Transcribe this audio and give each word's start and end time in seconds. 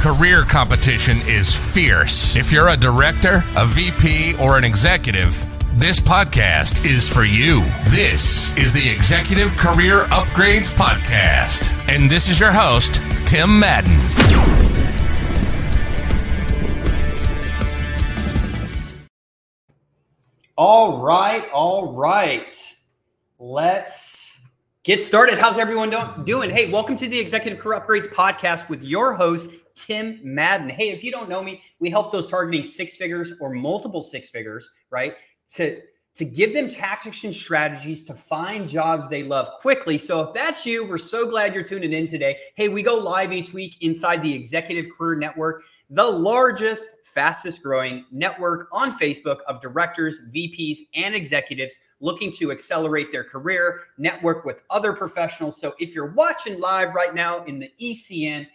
Career 0.00 0.44
competition 0.44 1.20
is 1.28 1.54
fierce. 1.54 2.34
If 2.34 2.50
you're 2.50 2.68
a 2.68 2.76
director, 2.78 3.44
a 3.54 3.66
VP, 3.66 4.34
or 4.36 4.56
an 4.56 4.64
executive, 4.64 5.34
this 5.74 6.00
podcast 6.00 6.86
is 6.86 7.06
for 7.06 7.22
you. 7.22 7.60
This 7.90 8.56
is 8.56 8.72
the 8.72 8.88
Executive 8.88 9.54
Career 9.58 10.04
Upgrades 10.04 10.74
Podcast. 10.74 11.70
And 11.86 12.10
this 12.10 12.30
is 12.30 12.40
your 12.40 12.50
host, 12.50 13.02
Tim 13.26 13.58
Madden. 13.58 13.94
All 20.56 21.02
right, 21.02 21.46
all 21.52 21.92
right. 21.92 22.74
Let's 23.38 24.40
get 24.82 25.02
started. 25.02 25.38
How's 25.38 25.58
everyone 25.58 25.90
doing? 26.24 26.48
Hey, 26.48 26.70
welcome 26.70 26.96
to 26.96 27.06
the 27.06 27.18
Executive 27.18 27.58
Career 27.58 27.78
Upgrades 27.78 28.08
podcast 28.08 28.70
with 28.70 28.82
your 28.82 29.12
host, 29.12 29.50
Tim 29.84 30.20
Madden. 30.22 30.68
Hey, 30.68 30.90
if 30.90 31.02
you 31.02 31.10
don't 31.10 31.28
know 31.28 31.42
me, 31.42 31.62
we 31.78 31.90
help 31.90 32.12
those 32.12 32.28
targeting 32.28 32.64
six 32.64 32.96
figures 32.96 33.32
or 33.40 33.50
multiple 33.50 34.02
six 34.02 34.30
figures, 34.30 34.68
right? 34.90 35.16
To 35.54 35.80
to 36.16 36.24
give 36.24 36.52
them 36.52 36.68
tactics 36.68 37.24
and 37.24 37.34
strategies 37.34 38.04
to 38.04 38.14
find 38.14 38.68
jobs 38.68 39.08
they 39.08 39.22
love 39.22 39.48
quickly. 39.60 39.96
So 39.96 40.22
if 40.22 40.34
that's 40.34 40.66
you, 40.66 40.84
we're 40.86 40.98
so 40.98 41.24
glad 41.24 41.54
you're 41.54 41.62
tuning 41.62 41.92
in 41.92 42.06
today. 42.06 42.36
Hey, 42.56 42.68
we 42.68 42.82
go 42.82 42.96
live 42.96 43.32
each 43.32 43.52
week 43.52 43.76
inside 43.80 44.20
the 44.20 44.34
Executive 44.34 44.86
Career 44.98 45.16
Network, 45.16 45.62
the 45.88 46.04
largest, 46.04 46.96
fastest 47.04 47.62
growing 47.62 48.04
network 48.10 48.68
on 48.72 48.92
Facebook 48.92 49.38
of 49.48 49.60
directors, 49.60 50.20
VPs, 50.34 50.78
and 50.94 51.14
executives 51.14 51.76
looking 52.00 52.32
to 52.32 52.50
accelerate 52.50 53.12
their 53.12 53.24
career, 53.24 53.82
network 53.98 54.44
with 54.44 54.62
other 54.70 54.92
professionals. 54.92 55.60
So 55.60 55.74
if 55.78 55.94
you're 55.94 56.12
watching 56.12 56.60
live 56.60 56.94
right 56.94 57.14
now 57.14 57.44
in 57.44 57.58
the 57.58 57.70
ECN, 57.80 58.46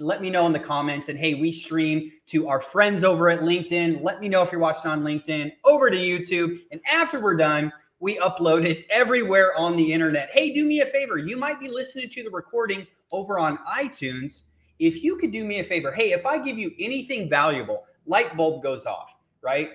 let 0.00 0.20
me 0.20 0.30
know 0.30 0.46
in 0.46 0.52
the 0.52 0.58
comments. 0.58 1.08
And 1.08 1.18
hey, 1.18 1.34
we 1.34 1.50
stream 1.50 2.12
to 2.26 2.48
our 2.48 2.60
friends 2.60 3.04
over 3.04 3.30
at 3.30 3.40
LinkedIn. 3.40 4.02
Let 4.02 4.20
me 4.20 4.28
know 4.28 4.42
if 4.42 4.52
you're 4.52 4.60
watching 4.60 4.90
on 4.90 5.02
LinkedIn, 5.02 5.52
over 5.64 5.90
to 5.90 5.96
YouTube. 5.96 6.58
And 6.70 6.80
after 6.90 7.22
we're 7.22 7.36
done, 7.36 7.72
we 7.98 8.18
upload 8.18 8.66
it 8.66 8.84
everywhere 8.90 9.56
on 9.56 9.76
the 9.76 9.92
internet. 9.92 10.30
Hey, 10.30 10.52
do 10.52 10.64
me 10.64 10.80
a 10.80 10.86
favor. 10.86 11.18
You 11.18 11.36
might 11.36 11.60
be 11.60 11.68
listening 11.68 12.10
to 12.10 12.22
the 12.22 12.30
recording 12.30 12.86
over 13.12 13.38
on 13.38 13.58
iTunes. 13.58 14.42
If 14.78 15.02
you 15.04 15.16
could 15.16 15.30
do 15.30 15.44
me 15.44 15.60
a 15.60 15.64
favor, 15.64 15.92
hey, 15.92 16.10
if 16.10 16.26
I 16.26 16.38
give 16.38 16.58
you 16.58 16.72
anything 16.80 17.30
valuable, 17.30 17.84
light 18.04 18.36
bulb 18.36 18.62
goes 18.62 18.86
off, 18.86 19.14
right? 19.40 19.70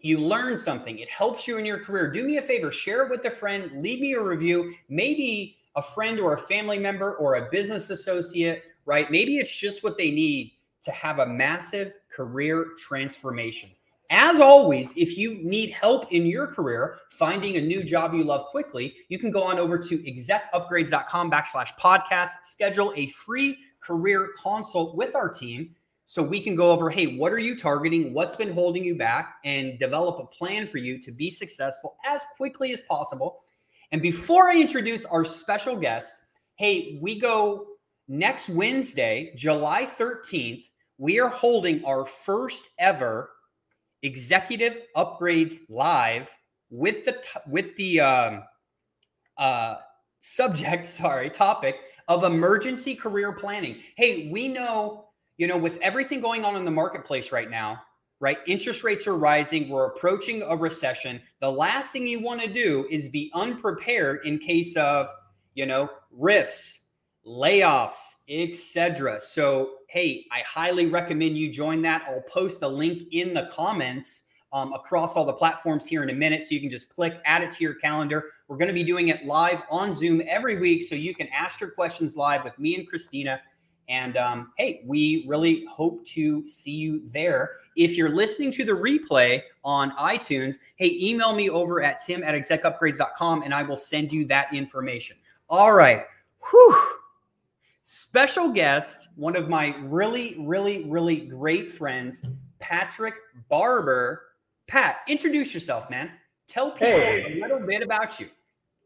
You 0.00 0.18
learn 0.18 0.58
something, 0.58 0.98
it 0.98 1.08
helps 1.08 1.48
you 1.48 1.56
in 1.56 1.64
your 1.64 1.78
career. 1.78 2.10
Do 2.10 2.22
me 2.22 2.36
a 2.36 2.42
favor, 2.42 2.70
share 2.70 3.04
it 3.04 3.10
with 3.10 3.24
a 3.24 3.30
friend, 3.30 3.82
leave 3.82 4.00
me 4.00 4.12
a 4.12 4.22
review. 4.22 4.74
Maybe 4.88 5.56
a 5.74 5.82
friend 5.82 6.20
or 6.20 6.34
a 6.34 6.38
family 6.38 6.78
member 6.78 7.14
or 7.14 7.36
a 7.36 7.48
business 7.50 7.90
associate 7.90 8.62
right? 8.88 9.10
Maybe 9.10 9.36
it's 9.36 9.54
just 9.54 9.84
what 9.84 9.98
they 9.98 10.10
need 10.10 10.52
to 10.82 10.90
have 10.92 11.18
a 11.18 11.26
massive 11.26 11.92
career 12.10 12.68
transformation. 12.78 13.68
As 14.08 14.40
always, 14.40 14.96
if 14.96 15.18
you 15.18 15.34
need 15.42 15.70
help 15.70 16.10
in 16.10 16.24
your 16.24 16.46
career 16.46 16.96
finding 17.10 17.56
a 17.56 17.60
new 17.60 17.84
job 17.84 18.14
you 18.14 18.24
love 18.24 18.46
quickly, 18.46 18.96
you 19.10 19.18
can 19.18 19.30
go 19.30 19.44
on 19.44 19.58
over 19.58 19.78
to 19.78 19.98
execupgrades.com 19.98 21.30
backslash 21.30 21.68
podcast, 21.78 22.30
schedule 22.44 22.94
a 22.96 23.08
free 23.08 23.58
career 23.80 24.30
consult 24.42 24.96
with 24.96 25.14
our 25.14 25.28
team 25.28 25.76
so 26.06 26.22
we 26.22 26.40
can 26.40 26.56
go 26.56 26.72
over 26.72 26.88
hey, 26.88 27.18
what 27.18 27.30
are 27.30 27.38
you 27.38 27.58
targeting? 27.58 28.14
What's 28.14 28.36
been 28.36 28.54
holding 28.54 28.82
you 28.82 28.96
back? 28.96 29.34
And 29.44 29.78
develop 29.78 30.18
a 30.18 30.26
plan 30.34 30.66
for 30.66 30.78
you 30.78 30.98
to 31.02 31.12
be 31.12 31.28
successful 31.28 31.96
as 32.06 32.22
quickly 32.38 32.72
as 32.72 32.80
possible. 32.80 33.40
And 33.92 34.00
before 34.00 34.48
I 34.48 34.58
introduce 34.58 35.04
our 35.04 35.24
special 35.24 35.76
guest, 35.76 36.22
hey, 36.56 36.98
we 37.02 37.20
go 37.20 37.67
next 38.08 38.48
Wednesday, 38.48 39.32
July 39.36 39.84
13th, 39.84 40.64
we 40.96 41.20
are 41.20 41.28
holding 41.28 41.84
our 41.84 42.04
first 42.04 42.70
ever 42.78 43.30
executive 44.02 44.80
upgrades 44.96 45.54
live 45.68 46.30
with 46.70 47.04
the 47.04 47.22
with 47.46 47.74
the 47.76 48.00
um, 48.00 48.42
uh, 49.36 49.76
subject, 50.20 50.86
sorry, 50.92 51.30
topic 51.30 51.76
of 52.08 52.24
emergency 52.24 52.94
career 52.94 53.32
planning. 53.32 53.76
Hey, 53.96 54.28
we 54.32 54.48
know, 54.48 55.08
you 55.36 55.46
know, 55.46 55.58
with 55.58 55.78
everything 55.78 56.20
going 56.20 56.44
on 56.44 56.56
in 56.56 56.64
the 56.64 56.70
marketplace 56.70 57.32
right 57.32 57.50
now, 57.50 57.80
right? 58.18 58.38
Interest 58.46 58.82
rates 58.82 59.06
are 59.06 59.16
rising. 59.16 59.68
We're 59.68 59.86
approaching 59.86 60.42
a 60.42 60.56
recession. 60.56 61.20
The 61.40 61.50
last 61.50 61.92
thing 61.92 62.06
you 62.06 62.22
want 62.22 62.40
to 62.40 62.52
do 62.52 62.86
is 62.90 63.08
be 63.08 63.30
unprepared 63.34 64.20
in 64.24 64.38
case 64.38 64.76
of, 64.76 65.08
you 65.54 65.66
know, 65.66 65.90
RIFs, 66.12 66.86
layoffs, 67.28 68.14
etc. 68.28 69.20
So, 69.20 69.72
hey, 69.88 70.24
I 70.32 70.40
highly 70.40 70.86
recommend 70.86 71.36
you 71.36 71.52
join 71.52 71.82
that. 71.82 72.04
I'll 72.08 72.22
post 72.22 72.62
a 72.62 72.68
link 72.68 73.02
in 73.12 73.34
the 73.34 73.48
comments 73.52 74.24
um, 74.52 74.72
across 74.72 75.14
all 75.14 75.26
the 75.26 75.32
platforms 75.32 75.86
here 75.86 76.02
in 76.02 76.08
a 76.08 76.14
minute. 76.14 76.42
So 76.42 76.54
you 76.54 76.60
can 76.60 76.70
just 76.70 76.88
click, 76.88 77.20
add 77.26 77.42
it 77.42 77.52
to 77.52 77.64
your 77.64 77.74
calendar. 77.74 78.24
We're 78.48 78.56
going 78.56 78.68
to 78.68 78.74
be 78.74 78.82
doing 78.82 79.08
it 79.08 79.26
live 79.26 79.60
on 79.70 79.92
Zoom 79.92 80.22
every 80.26 80.58
week. 80.58 80.82
So 80.82 80.94
you 80.94 81.14
can 81.14 81.28
ask 81.28 81.60
your 81.60 81.70
questions 81.70 82.16
live 82.16 82.44
with 82.44 82.58
me 82.58 82.76
and 82.76 82.88
Christina. 82.88 83.42
And 83.90 84.16
um, 84.16 84.52
hey, 84.56 84.82
we 84.86 85.24
really 85.28 85.66
hope 85.66 86.04
to 86.06 86.46
see 86.46 86.72
you 86.72 87.06
there. 87.08 87.52
If 87.76 87.96
you're 87.96 88.14
listening 88.14 88.50
to 88.52 88.64
the 88.64 88.72
replay 88.72 89.42
on 89.64 89.92
iTunes, 89.92 90.56
hey, 90.76 90.96
email 90.98 91.34
me 91.34 91.50
over 91.50 91.82
at 91.82 92.04
tim 92.04 92.22
at 92.22 92.34
execupgrades.com 92.34 93.42
and 93.42 93.54
I 93.54 93.62
will 93.62 93.76
send 93.76 94.12
you 94.12 94.26
that 94.26 94.52
information. 94.52 95.16
All 95.50 95.72
right. 95.72 96.04
Whew 96.50 96.98
special 97.90 98.50
guest, 98.50 99.08
one 99.16 99.34
of 99.34 99.48
my 99.48 99.74
really, 99.84 100.36
really, 100.40 100.84
really 100.84 101.20
great 101.20 101.72
friends, 101.72 102.22
Patrick 102.58 103.14
Barber. 103.48 104.24
Pat, 104.66 104.96
introduce 105.08 105.54
yourself, 105.54 105.88
man. 105.88 106.10
Tell 106.48 106.72
people 106.72 106.88
hey. 106.88 107.38
a 107.38 107.40
little 107.40 107.66
bit 107.66 107.82
about 107.82 108.20
you. 108.20 108.28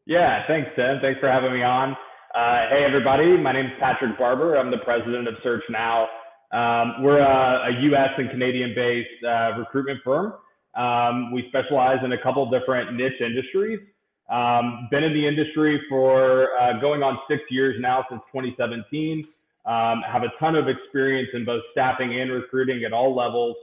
Yeah, 0.05 0.47
thanks, 0.47 0.69
Tim. 0.77 0.99
Thanks 1.01 1.19
for 1.19 1.29
having 1.29 1.51
me 1.51 1.63
on. 1.63 1.97
Uh, 2.33 2.69
hey, 2.69 2.85
everybody. 2.87 3.35
My 3.35 3.51
name 3.51 3.65
is 3.65 3.71
Patrick 3.77 4.17
Barber. 4.17 4.55
I'm 4.55 4.71
the 4.71 4.77
president 4.77 5.27
of 5.27 5.33
Search 5.43 5.63
Now. 5.69 6.07
Um, 6.53 7.03
we're 7.03 7.19
a, 7.19 7.73
a, 7.75 7.81
U.S. 7.81 8.09
and 8.17 8.29
Canadian-based 8.29 9.25
uh, 9.27 9.59
recruitment 9.59 9.99
firm. 10.05 10.33
Um, 10.75 11.33
we 11.33 11.43
specialize 11.49 11.97
in 12.05 12.13
a 12.13 12.23
couple 12.23 12.49
different 12.49 12.95
niche 12.95 13.19
industries. 13.19 13.79
Um, 14.29 14.87
been 14.89 15.03
in 15.03 15.13
the 15.13 15.27
industry 15.27 15.81
for 15.89 16.49
uh, 16.59 16.79
going 16.79 17.03
on 17.03 17.19
six 17.29 17.41
years 17.49 17.75
now 17.79 18.05
since 18.09 18.21
2017. 18.31 19.27
Um, 19.65 20.01
have 20.01 20.23
a 20.23 20.31
ton 20.39 20.55
of 20.55 20.67
experience 20.67 21.29
in 21.33 21.45
both 21.45 21.61
staffing 21.71 22.19
and 22.19 22.31
recruiting 22.31 22.83
at 22.83 22.93
all 22.93 23.15
levels. 23.15 23.55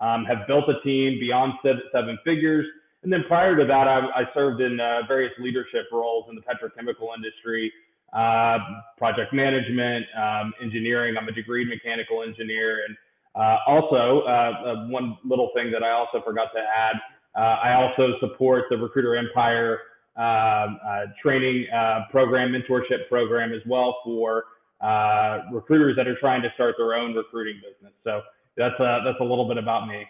Um, 0.00 0.24
have 0.24 0.46
built 0.46 0.68
a 0.68 0.80
team 0.82 1.18
beyond 1.18 1.54
seven, 1.62 1.82
seven 1.92 2.18
figures. 2.24 2.66
And 3.02 3.12
then 3.12 3.24
prior 3.26 3.56
to 3.56 3.64
that, 3.64 3.88
I, 3.88 3.98
I 4.14 4.24
served 4.34 4.60
in 4.60 4.78
uh, 4.78 5.00
various 5.06 5.32
leadership 5.38 5.86
roles 5.92 6.26
in 6.28 6.36
the 6.36 6.42
petrochemical 6.42 7.14
industry, 7.16 7.72
uh, 8.12 8.58
project 8.96 9.32
management, 9.32 10.06
um, 10.16 10.52
engineering. 10.62 11.16
I'm 11.16 11.28
a 11.28 11.32
degreed 11.32 11.68
mechanical 11.68 12.22
engineer. 12.22 12.84
And 12.86 12.96
uh, 13.34 13.58
also, 13.66 14.22
uh, 14.26 14.30
uh, 14.30 14.86
one 14.86 15.16
little 15.24 15.50
thing 15.54 15.70
that 15.72 15.82
I 15.82 15.90
also 15.90 16.22
forgot 16.24 16.48
to 16.54 16.60
add, 16.60 16.96
I 17.36 17.74
also 17.74 18.18
support 18.18 18.64
the 18.68 18.76
Recruiter 18.76 19.14
Empire 19.14 19.78
um, 20.18 20.80
uh, 20.84 21.04
training 21.22 21.66
uh, 21.70 22.00
program, 22.10 22.52
mentorship 22.52 23.08
program 23.08 23.52
as 23.52 23.62
well 23.66 23.98
for 24.04 24.44
uh, 24.80 25.42
recruiters 25.52 25.96
that 25.96 26.08
are 26.08 26.18
trying 26.18 26.42
to 26.42 26.50
start 26.54 26.74
their 26.76 26.94
own 26.94 27.14
recruiting 27.14 27.60
business. 27.62 27.94
So 28.02 28.22
that's 28.56 28.78
a, 28.80 29.02
that's 29.04 29.20
a 29.20 29.24
little 29.24 29.46
bit 29.46 29.58
about 29.58 29.86
me. 29.86 30.04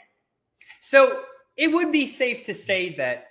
So 0.81 1.25
it 1.57 1.71
would 1.71 1.93
be 1.93 2.07
safe 2.07 2.43
to 2.45 2.55
say 2.55 2.95
that 2.95 3.29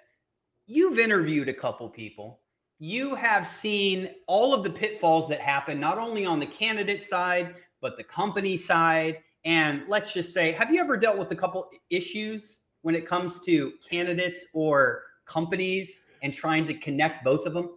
you've 0.68 1.00
interviewed 1.00 1.50
a 1.50 1.53
couple 1.53 1.89
people. 1.89 2.41
You 2.80 3.15
have 3.15 3.47
seen 3.47 4.09
all 4.27 4.53
of 4.53 4.63
the 4.63 4.69
pitfalls 4.69 5.27
that 5.30 5.39
happen, 5.39 5.80
not 5.80 5.97
only 5.97 6.27
on 6.27 6.39
the 6.39 6.45
candidate 6.45 7.01
side, 7.01 7.56
but 7.81 7.97
the 7.97 8.03
company 8.03 8.56
side. 8.56 9.19
And 9.45 9.83
let's 9.88 10.13
just 10.13 10.31
say, 10.31 10.51
have 10.51 10.71
you 10.71 10.80
ever 10.80 10.95
dealt 10.95 11.18
with 11.18 11.31
a 11.31 11.35
couple 11.35 11.69
issues 11.89 12.62
when 12.83 12.94
it 12.94 13.07
comes 13.07 13.39
to 13.45 13.73
candidates 13.89 14.45
or 14.53 15.03
companies 15.25 16.03
and 16.22 16.34
trying 16.34 16.66
to 16.66 16.74
connect 16.74 17.24
both 17.24 17.46
of 17.46 17.54
them? 17.54 17.69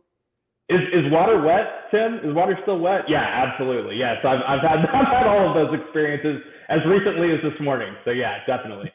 Is, 0.71 0.81
is 0.93 1.11
water 1.11 1.43
wet, 1.43 1.91
Tim? 1.91 2.21
Is 2.23 2.35
water 2.35 2.57
still 2.63 2.79
wet? 2.79 3.03
Yeah, 3.09 3.19
absolutely. 3.19 3.97
Yes, 3.97 4.19
I've, 4.25 4.39
I've 4.47 4.61
had 4.61 4.79
I've 4.95 5.07
had 5.09 5.27
all 5.27 5.49
of 5.49 5.55
those 5.55 5.81
experiences 5.81 6.43
as 6.69 6.79
recently 6.87 7.33
as 7.33 7.41
this 7.43 7.61
morning. 7.61 7.95
So 8.05 8.13
yeah, 8.13 8.39
definitely. 8.47 8.93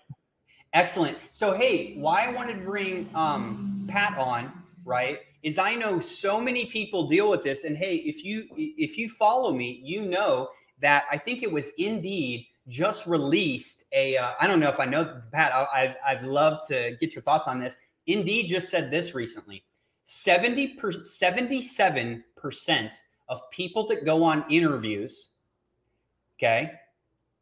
Excellent. 0.72 1.18
So 1.34 1.54
hey, 1.54 1.96
why 1.98 2.26
I 2.26 2.32
wanted 2.32 2.60
to 2.60 2.66
bring 2.66 3.10
um, 3.14 3.86
Pat 3.90 4.18
on, 4.18 4.52
right? 4.86 5.20
Is 5.44 5.60
I 5.60 5.76
know 5.76 6.00
so 6.00 6.40
many 6.40 6.66
people 6.66 7.08
deal 7.08 7.30
with 7.30 7.44
this, 7.44 7.66
and 7.66 7.76
hey, 7.76 7.98
if 7.98 8.24
you 8.24 8.48
if 8.56 8.98
you 8.98 9.10
follow 9.10 9.52
me, 9.52 9.82
you 9.84 10.06
know 10.06 10.50
that 10.82 11.04
I 11.12 11.18
think 11.18 11.44
it 11.44 11.52
was 11.52 11.72
Indeed 11.78 12.48
just 12.70 13.06
released 13.06 13.84
a. 13.92 14.18
Uh, 14.18 14.32
I 14.40 14.48
don't 14.48 14.62
know 14.62 14.70
if 14.70 14.80
I 14.80 14.86
know 14.86 15.22
Pat. 15.34 15.52
I, 15.52 15.96
I'd 16.06 16.24
love 16.24 16.66
to 16.70 16.96
get 17.02 17.14
your 17.14 17.22
thoughts 17.22 17.48
on 17.48 17.60
this. 17.60 17.78
Indeed 18.08 18.48
just 18.48 18.70
said 18.70 18.92
this 18.92 19.16
recently 19.16 19.64
70 20.06 20.76
per, 20.76 20.92
77% 20.92 22.92
of 23.28 23.42
people 23.52 23.88
that 23.88 24.06
go 24.06 24.24
on 24.24 24.46
interviews, 24.50 25.32
okay, 26.38 26.72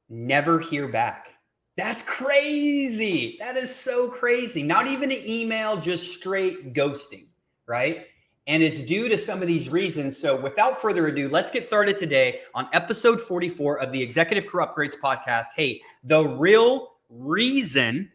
never 0.09 0.59
hear 0.59 0.87
back. 0.87 1.27
That's 1.75 2.03
crazy. 2.03 3.35
That 3.39 3.57
is 3.57 3.75
so 3.75 4.07
crazy. 4.07 4.61
Not 4.61 4.87
even 4.87 5.11
an 5.11 5.23
email, 5.27 5.75
just 5.75 6.13
straight 6.13 6.73
ghosting, 6.73 7.25
right? 7.65 8.05
And 8.45 8.61
it's 8.61 8.83
due 8.83 9.09
to 9.09 9.17
some 9.17 9.41
of 9.41 9.47
these 9.47 9.69
reasons. 9.69 10.17
So, 10.17 10.39
without 10.39 10.79
further 10.79 11.07
ado, 11.07 11.29
let's 11.29 11.49
get 11.49 11.65
started 11.65 11.97
today 11.97 12.41
on 12.53 12.67
episode 12.73 13.19
44 13.19 13.79
of 13.79 13.91
the 13.91 14.01
Executive 14.01 14.45
Career 14.45 14.67
Upgrades 14.67 14.95
podcast. 15.01 15.47
Hey, 15.55 15.81
the 16.03 16.27
real 16.27 16.89
reason 17.09 18.11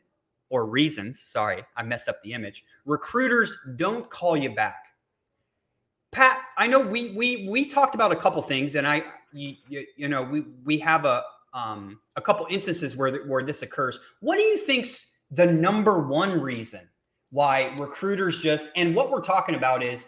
or 0.50 0.66
reasons, 0.66 1.20
sorry, 1.20 1.64
I 1.76 1.82
messed 1.82 2.08
up 2.08 2.22
the 2.22 2.32
image. 2.32 2.64
Recruiters 2.84 3.56
don't 3.76 4.08
call 4.10 4.36
you 4.36 4.54
back. 4.54 4.84
Pat, 6.12 6.40
I 6.56 6.66
know 6.66 6.80
we 6.80 7.10
we 7.10 7.48
we 7.48 7.64
talked 7.64 7.94
about 7.94 8.12
a 8.12 8.16
couple 8.16 8.40
things, 8.42 8.74
and 8.74 8.86
I 8.86 9.04
you, 9.32 9.54
you, 9.68 9.86
you 9.96 10.08
know 10.08 10.22
we 10.22 10.44
we 10.64 10.78
have 10.78 11.04
a 11.04 11.22
um 11.52 12.00
a 12.16 12.20
couple 12.20 12.46
instances 12.48 12.96
where 12.96 13.24
where 13.24 13.42
this 13.42 13.62
occurs. 13.62 13.98
What 14.20 14.36
do 14.36 14.42
you 14.42 14.56
think's 14.56 15.10
the 15.30 15.46
number 15.46 16.00
one 16.00 16.40
reason 16.40 16.88
why 17.30 17.74
recruiters 17.78 18.42
just 18.42 18.70
and 18.74 18.94
what 18.94 19.10
we're 19.10 19.20
talking 19.20 19.54
about 19.54 19.82
is 19.82 20.06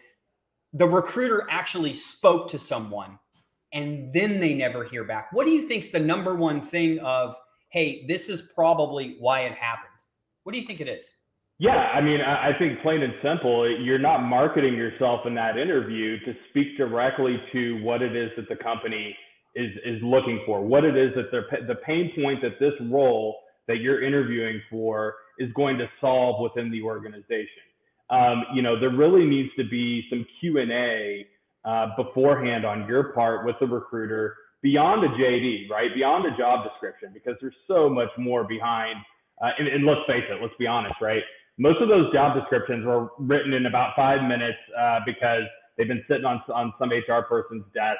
the 0.73 0.87
recruiter 0.87 1.47
actually 1.51 1.93
spoke 1.93 2.49
to 2.49 2.59
someone 2.59 3.19
and 3.73 4.13
then 4.13 4.41
they 4.41 4.55
never 4.55 4.85
hear 4.85 5.05
back. 5.05 5.29
What 5.33 5.45
do 5.45 5.51
you 5.51 5.63
think's 5.63 5.91
the 5.91 6.01
number 6.01 6.35
one 6.35 6.61
thing 6.61 6.99
of 7.01 7.37
hey, 7.69 8.05
this 8.09 8.29
is 8.29 8.43
probably 8.43 9.17
why 9.21 9.43
it 9.43 9.53
happened? 9.53 9.91
What 10.45 10.53
do 10.53 10.61
you 10.61 10.67
think 10.67 10.81
it 10.81 10.89
is? 10.89 11.13
Yeah, 11.59 11.77
I 11.77 12.01
mean, 12.01 12.23
I 12.23 12.53
think 12.59 12.81
plain 12.81 13.03
and 13.03 13.13
simple, 13.23 13.69
you're 13.69 13.99
not 13.99 14.23
marketing 14.23 14.75
yourself 14.75 15.27
in 15.27 15.35
that 15.35 15.59
interview 15.59 16.19
to 16.21 16.33
speak 16.49 16.79
directly 16.79 17.37
to 17.53 17.83
what 17.83 18.01
it 18.01 18.17
is 18.17 18.31
that 18.37 18.49
the 18.49 18.57
company 18.57 19.15
is 19.55 19.71
is 19.85 20.01
looking 20.03 20.43
for, 20.47 20.63
what 20.65 20.85
it 20.85 20.97
is 20.97 21.15
that 21.17 21.31
they're 21.31 21.47
the 21.67 21.75
pain 21.87 22.13
point 22.17 22.41
that 22.41 22.59
this 22.61 22.73
role 22.91 23.37
that 23.69 23.79
you're 23.79 24.03
interviewing 24.03 24.63
for 24.71 25.17
is 25.39 25.53
going 25.53 25.77
to 25.77 25.87
solve 26.01 26.41
within 26.41 26.71
the 26.71 26.81
organization. 26.81 27.63
Um, 28.09 28.45
you 28.55 28.63
know, 28.63 28.81
there 28.81 28.91
really 28.91 29.27
needs 29.27 29.51
to 29.59 29.69
be 29.69 30.07
some 30.09 30.25
Q 30.41 30.61
and 30.61 30.73
A 30.73 31.27
uh, 31.67 31.89
beforehand 31.97 32.65
on 32.65 32.89
your 32.89 33.13
part 33.13 33.45
with 33.45 33.57
the 33.61 33.67
recruiter 33.67 34.35
beyond 34.63 35.05
a 35.05 35.09
JD, 35.09 35.69
right? 35.69 35.95
Beyond 35.95 36.25
a 36.25 36.37
job 36.39 36.65
description, 36.65 37.11
because 37.13 37.35
there's 37.41 37.55
so 37.69 37.91
much 37.91 38.09
more 38.17 38.45
behind 38.45 38.97
uh, 39.41 39.51
and, 39.59 39.69
and, 39.69 39.87
let's 39.87 40.01
face 40.07 40.25
it, 40.31 40.41
let's 40.43 40.55
be 40.59 40.67
honest, 40.67 40.95
right? 41.01 41.23
Most 41.59 41.81
of 41.81 41.89
those 41.89 42.13
job 42.13 42.39
descriptions 42.39 42.85
were 42.85 43.09
written 43.19 43.53
in 43.53 43.67
about 43.67 43.95
five 43.97 44.23
minutes 44.23 44.59
uh, 44.79 45.01
because 45.07 45.43
they've 45.77 45.89
been 45.89 46.05
sitting 46.09 46.25
on, 46.25 46.43
on 46.53 46.73
some 46.79 46.91
HR 46.91 47.23
person's 47.23 47.65
desk 47.75 47.99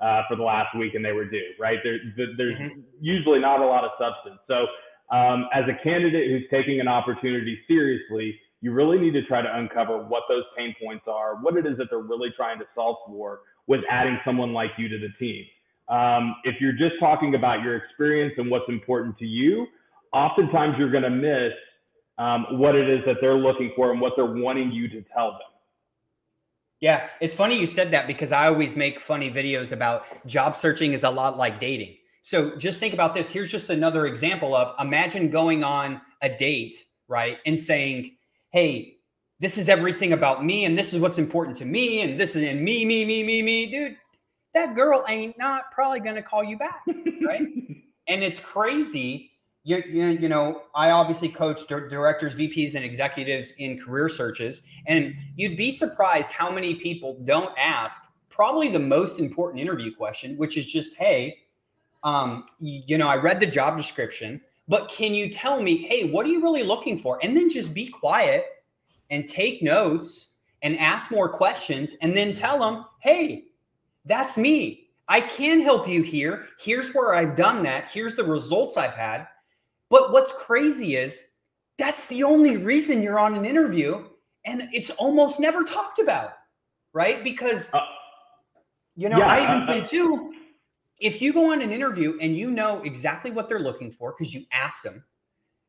uh, 0.00 0.22
for 0.28 0.36
the 0.36 0.42
last 0.42 0.76
week 0.76 0.94
and 0.94 1.04
they 1.04 1.12
were 1.12 1.24
due, 1.24 1.52
right? 1.58 1.78
There, 1.82 1.98
there's 2.36 2.56
mm-hmm. 2.56 2.80
usually 3.00 3.38
not 3.38 3.60
a 3.60 3.66
lot 3.66 3.84
of 3.84 3.90
substance. 3.98 4.40
So, 4.46 4.66
um, 5.14 5.46
as 5.52 5.64
a 5.68 5.82
candidate 5.84 6.30
who's 6.30 6.48
taking 6.50 6.80
an 6.80 6.88
opportunity 6.88 7.58
seriously, 7.68 8.38
you 8.62 8.72
really 8.72 8.98
need 8.98 9.12
to 9.12 9.22
try 9.24 9.42
to 9.42 9.56
uncover 9.58 9.98
what 9.98 10.22
those 10.28 10.44
pain 10.56 10.74
points 10.82 11.04
are, 11.06 11.36
what 11.36 11.56
it 11.56 11.66
is 11.66 11.76
that 11.78 11.88
they're 11.90 11.98
really 11.98 12.30
trying 12.34 12.58
to 12.60 12.64
solve 12.74 12.96
for 13.06 13.40
with 13.66 13.80
adding 13.90 14.18
someone 14.24 14.52
like 14.52 14.70
you 14.78 14.88
to 14.88 14.98
the 14.98 15.08
team. 15.18 15.44
Um, 15.88 16.36
if 16.44 16.60
you're 16.60 16.72
just 16.72 16.94
talking 16.98 17.34
about 17.34 17.62
your 17.62 17.76
experience 17.76 18.34
and 18.38 18.50
what's 18.50 18.68
important 18.68 19.18
to 19.18 19.26
you, 19.26 19.66
oftentimes 20.12 20.76
you're 20.78 20.90
going 20.90 21.02
to 21.02 21.10
miss 21.10 21.52
um, 22.18 22.58
what 22.58 22.74
it 22.74 22.88
is 22.88 23.04
that 23.06 23.16
they're 23.20 23.36
looking 23.36 23.72
for 23.74 23.90
and 23.90 24.00
what 24.00 24.12
they're 24.16 24.24
wanting 24.26 24.70
you 24.70 24.88
to 24.88 25.02
tell 25.14 25.32
them. 25.32 25.40
Yeah, 26.80 27.08
it's 27.20 27.34
funny 27.34 27.58
you 27.58 27.66
said 27.66 27.92
that 27.92 28.06
because 28.06 28.32
I 28.32 28.48
always 28.48 28.74
make 28.74 28.98
funny 28.98 29.30
videos 29.30 29.70
about 29.72 30.04
job 30.26 30.56
searching 30.56 30.92
is 30.92 31.04
a 31.04 31.10
lot 31.10 31.38
like 31.38 31.60
dating. 31.60 31.96
So 32.22 32.56
just 32.56 32.80
think 32.80 32.94
about 32.94 33.14
this. 33.14 33.28
Here's 33.30 33.50
just 33.50 33.70
another 33.70 34.06
example 34.06 34.54
of 34.54 34.74
imagine 34.80 35.30
going 35.30 35.64
on 35.64 36.00
a 36.22 36.28
date, 36.28 36.74
right? 37.08 37.38
And 37.46 37.58
saying, 37.58 38.16
hey, 38.50 38.96
this 39.40 39.58
is 39.58 39.68
everything 39.68 40.12
about 40.12 40.44
me 40.44 40.64
and 40.64 40.78
this 40.78 40.92
is 40.92 41.00
what's 41.00 41.18
important 41.18 41.56
to 41.56 41.64
me 41.64 42.00
and 42.02 42.18
this 42.18 42.36
is 42.36 42.48
and 42.48 42.62
me, 42.62 42.84
me, 42.84 43.04
me, 43.04 43.24
me, 43.24 43.42
me. 43.42 43.66
Dude, 43.66 43.96
that 44.54 44.76
girl 44.76 45.04
ain't 45.08 45.36
not 45.36 45.72
probably 45.72 46.00
going 46.00 46.14
to 46.14 46.22
call 46.22 46.44
you 46.44 46.56
back, 46.56 46.82
right? 47.26 47.42
and 48.08 48.22
it's 48.22 48.38
crazy 48.38 49.31
you, 49.64 49.82
you, 49.88 50.06
you 50.08 50.28
know, 50.28 50.62
I 50.74 50.90
obviously 50.90 51.28
coach 51.28 51.66
directors, 51.66 52.34
VPs, 52.34 52.74
and 52.74 52.84
executives 52.84 53.52
in 53.58 53.78
career 53.78 54.08
searches. 54.08 54.62
And 54.86 55.14
you'd 55.36 55.56
be 55.56 55.70
surprised 55.70 56.32
how 56.32 56.50
many 56.50 56.74
people 56.74 57.18
don't 57.24 57.56
ask 57.56 58.02
probably 58.28 58.68
the 58.68 58.78
most 58.78 59.20
important 59.20 59.60
interview 59.60 59.94
question, 59.94 60.36
which 60.36 60.56
is 60.56 60.66
just, 60.66 60.96
hey, 60.96 61.38
um, 62.02 62.46
you 62.58 62.98
know, 62.98 63.08
I 63.08 63.16
read 63.16 63.38
the 63.38 63.46
job 63.46 63.76
description, 63.76 64.40
but 64.66 64.88
can 64.88 65.14
you 65.14 65.28
tell 65.28 65.62
me, 65.62 65.76
hey, 65.76 66.10
what 66.10 66.26
are 66.26 66.30
you 66.30 66.42
really 66.42 66.64
looking 66.64 66.98
for? 66.98 67.20
And 67.22 67.36
then 67.36 67.48
just 67.48 67.72
be 67.72 67.86
quiet 67.86 68.44
and 69.10 69.28
take 69.28 69.62
notes 69.62 70.30
and 70.62 70.76
ask 70.78 71.10
more 71.10 71.28
questions 71.28 71.94
and 72.02 72.16
then 72.16 72.32
tell 72.32 72.58
them, 72.58 72.84
hey, 73.00 73.44
that's 74.06 74.36
me. 74.36 74.88
I 75.08 75.20
can 75.20 75.60
help 75.60 75.86
you 75.86 76.02
here. 76.02 76.46
Here's 76.58 76.92
where 76.94 77.14
I've 77.14 77.36
done 77.36 77.62
that. 77.64 77.90
Here's 77.92 78.16
the 78.16 78.24
results 78.24 78.76
I've 78.76 78.94
had. 78.94 79.28
But 79.92 80.10
what's 80.10 80.32
crazy 80.32 80.96
is 80.96 81.22
that's 81.76 82.06
the 82.06 82.22
only 82.22 82.56
reason 82.56 83.02
you're 83.02 83.18
on 83.18 83.34
an 83.34 83.44
interview 83.44 84.06
and 84.46 84.70
it's 84.72 84.88
almost 84.88 85.38
never 85.38 85.64
talked 85.64 85.98
about, 85.98 86.32
right? 86.94 87.22
Because, 87.22 87.68
uh, 87.74 87.80
you 88.96 89.10
know, 89.10 89.18
yeah, 89.18 89.26
I 89.26 89.60
even 89.60 89.70
say 89.70 89.86
too, 89.86 90.32
if 90.98 91.20
you 91.20 91.34
go 91.34 91.52
on 91.52 91.60
an 91.60 91.72
interview 91.72 92.16
and 92.22 92.34
you 92.34 92.50
know 92.50 92.80
exactly 92.84 93.30
what 93.30 93.50
they're 93.50 93.60
looking 93.60 93.92
for 93.92 94.14
because 94.16 94.32
you 94.32 94.46
asked 94.50 94.82
them, 94.82 95.04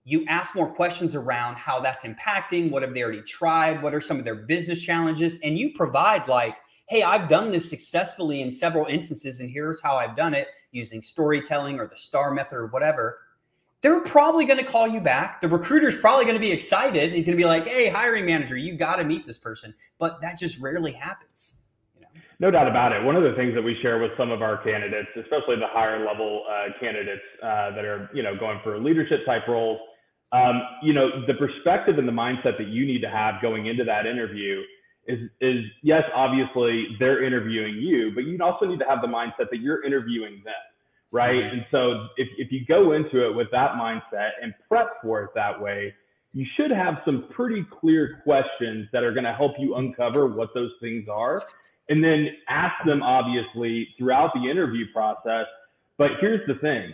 you 0.06 0.26
ask 0.30 0.56
more 0.56 0.74
questions 0.74 1.16
around 1.16 1.58
how 1.58 1.82
that's 1.82 2.06
impacting, 2.06 2.72
what 2.72 2.82
have 2.82 2.94
they 2.94 3.04
already 3.04 3.24
tried, 3.24 3.84
what 3.84 3.94
are 3.94 4.00
some 4.00 4.20
of 4.20 4.24
their 4.24 4.36
business 4.36 4.82
challenges, 4.82 5.38
and 5.44 5.58
you 5.58 5.74
provide 5.74 6.30
like, 6.30 6.56
hey, 6.88 7.04
I've 7.04 7.28
done 7.28 7.52
this 7.52 7.70
successfully 7.70 8.42
in 8.42 8.54
several 8.54 8.86
instances, 8.86 9.42
and 9.42 9.50
here's 9.50 9.82
how 9.82 9.98
I've 9.98 10.16
done 10.16 10.34
it 10.34 10.48
using 10.72 11.02
storytelling 11.02 11.78
or 11.78 11.88
the 11.88 11.98
STAR 11.98 12.34
method 12.34 12.56
or 12.56 12.68
whatever 12.68 13.18
they're 13.84 14.00
probably 14.00 14.46
going 14.46 14.58
to 14.58 14.66
call 14.66 14.88
you 14.88 15.02
back. 15.02 15.42
The 15.42 15.50
recruiter's 15.50 15.98
probably 15.98 16.24
going 16.24 16.38
to 16.38 16.42
be 16.42 16.52
excited. 16.52 17.14
He's 17.14 17.26
going 17.26 17.38
to 17.38 17.42
be 17.42 17.48
like, 17.48 17.68
"Hey, 17.68 17.90
hiring 17.90 18.26
manager, 18.26 18.58
you 18.58 18.76
got 18.76 18.96
to 18.96 19.04
meet 19.04 19.26
this 19.26 19.38
person." 19.38 19.76
But 20.00 20.22
that 20.22 20.40
just 20.40 20.60
rarely 20.60 20.94
happens. 20.94 21.60
You 21.94 22.02
know? 22.02 22.08
No 22.40 22.50
doubt 22.50 22.70
about 22.70 22.94
it. 22.94 23.04
One 23.04 23.18
of 23.18 23.24
the 23.24 23.34
things 23.36 23.54
that 23.54 23.62
we 23.62 23.78
share 23.82 24.00
with 24.00 24.12
some 24.18 24.32
of 24.32 24.42
our 24.42 24.64
candidates, 24.64 25.10
especially 25.18 25.58
the 25.58 25.68
higher 25.68 26.04
level 26.04 26.46
uh, 26.50 26.80
candidates 26.80 27.22
uh, 27.44 27.76
that 27.76 27.86
are, 27.86 28.10
you 28.14 28.24
know, 28.24 28.36
going 28.40 28.60
for 28.64 28.80
leadership 28.80 29.26
type 29.26 29.44
roles, 29.50 29.80
um, 30.32 30.62
you 30.82 30.94
know, 30.94 31.10
the 31.28 31.34
perspective 31.34 32.00
and 32.00 32.08
the 32.08 32.14
mindset 32.14 32.58
that 32.58 32.70
you 32.70 32.86
need 32.88 33.02
to 33.02 33.10
have 33.10 33.42
going 33.42 33.68
into 33.68 33.84
that 33.84 34.06
interview 34.06 34.62
is, 35.08 35.20
is 35.42 35.66
yes, 35.84 36.04
obviously 36.16 36.88
they're 37.00 37.24
interviewing 37.24 37.76
you, 37.76 38.14
but 38.16 38.24
you 38.24 38.40
also 38.42 38.66
need 38.66 38.80
to 38.80 38.86
have 38.86 39.02
the 39.02 39.08
mindset 39.08 39.50
that 39.52 39.60
you're 39.60 39.84
interviewing 39.84 40.42
them 40.46 40.54
right? 41.14 41.44
And 41.44 41.64
so 41.72 42.08
if, 42.18 42.28
if 42.38 42.52
you 42.52 42.66
go 42.66 42.94
into 42.94 43.26
it 43.26 43.34
with 43.34 43.48
that 43.52 43.74
mindset 43.74 44.32
and 44.42 44.54
prep 44.68 45.02
for 45.02 45.22
it 45.22 45.30
that 45.36 45.62
way, 45.62 45.94
you 46.34 46.44
should 46.58 46.72
have 46.72 46.96
some 47.06 47.28
pretty 47.30 47.64
clear 47.80 48.20
questions 48.24 48.90
that 48.92 49.04
are 49.04 49.14
going 49.14 49.24
to 49.24 49.34
help 49.34 49.54
you 49.60 49.76
uncover 49.76 50.26
what 50.28 50.50
those 50.56 50.72
things 50.82 51.08
are. 51.08 51.44
And 51.88 52.04
then 52.04 52.30
ask 52.50 52.74
them, 52.86 53.04
obviously, 53.04 53.90
throughout 53.98 54.32
the 54.34 54.50
interview 54.50 54.86
process. 54.92 55.46
But 56.00 56.12
here's 56.20 56.46
the 56.48 56.56
thing 56.56 56.94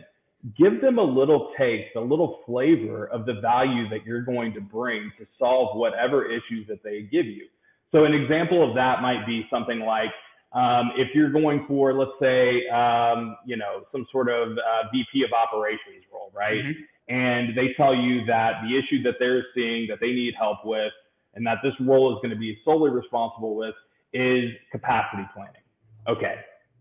give 0.58 0.82
them 0.82 0.98
a 0.98 1.04
little 1.04 1.52
taste, 1.58 1.96
a 1.96 2.02
little 2.02 2.42
flavor 2.46 3.06
of 3.08 3.26
the 3.26 3.40
value 3.42 3.88
that 3.90 4.06
you're 4.06 4.22
going 4.22 4.54
to 4.54 4.62
bring 4.62 5.12
to 5.18 5.26
solve 5.38 5.78
whatever 5.78 6.26
issues 6.26 6.68
that 6.68 6.84
they 6.84 7.04
give 7.04 7.26
you. 7.26 7.46
So, 7.94 8.04
an 8.04 8.14
example 8.14 8.68
of 8.68 8.76
that 8.76 9.02
might 9.02 9.26
be 9.26 9.48
something 9.50 9.80
like, 9.80 10.10
um, 10.52 10.92
if 10.98 11.10
you're 11.14 11.30
going 11.30 11.66
for, 11.68 11.94
let's 11.94 12.12
say, 12.20 12.68
um, 12.70 13.38
you 13.46 13.56
know, 13.56 13.84
some 13.92 14.08
sort 14.12 14.30
of 14.30 14.54
uh, 14.54 14.90
VP 14.92 15.24
of 15.24 15.30
operations 15.32 16.04
role, 16.12 16.32
right? 16.34 16.64
Mm-hmm. 16.64 17.14
And 17.14 17.58
they 17.58 17.74
tell 17.78 17.96
you 17.96 18.26
that 18.26 18.62
the 18.64 18.78
issue 18.78 19.04
that 19.04 19.16
they're 19.20 19.46
seeing 19.54 19.88
that 19.90 20.00
they 20.00 20.12
need 20.12 20.34
help 20.38 20.60
with 20.66 20.92
and 21.36 21.46
that 21.46 21.58
this 21.64 21.74
role 21.80 22.14
is 22.14 22.18
going 22.22 22.34
to 22.34 22.40
be 22.40 22.58
solely 22.66 22.90
responsible 22.90 23.56
with 23.56 23.76
is 24.14 24.52
capacity 24.72 25.24
planning. 25.36 25.62
Okay, 26.08 26.36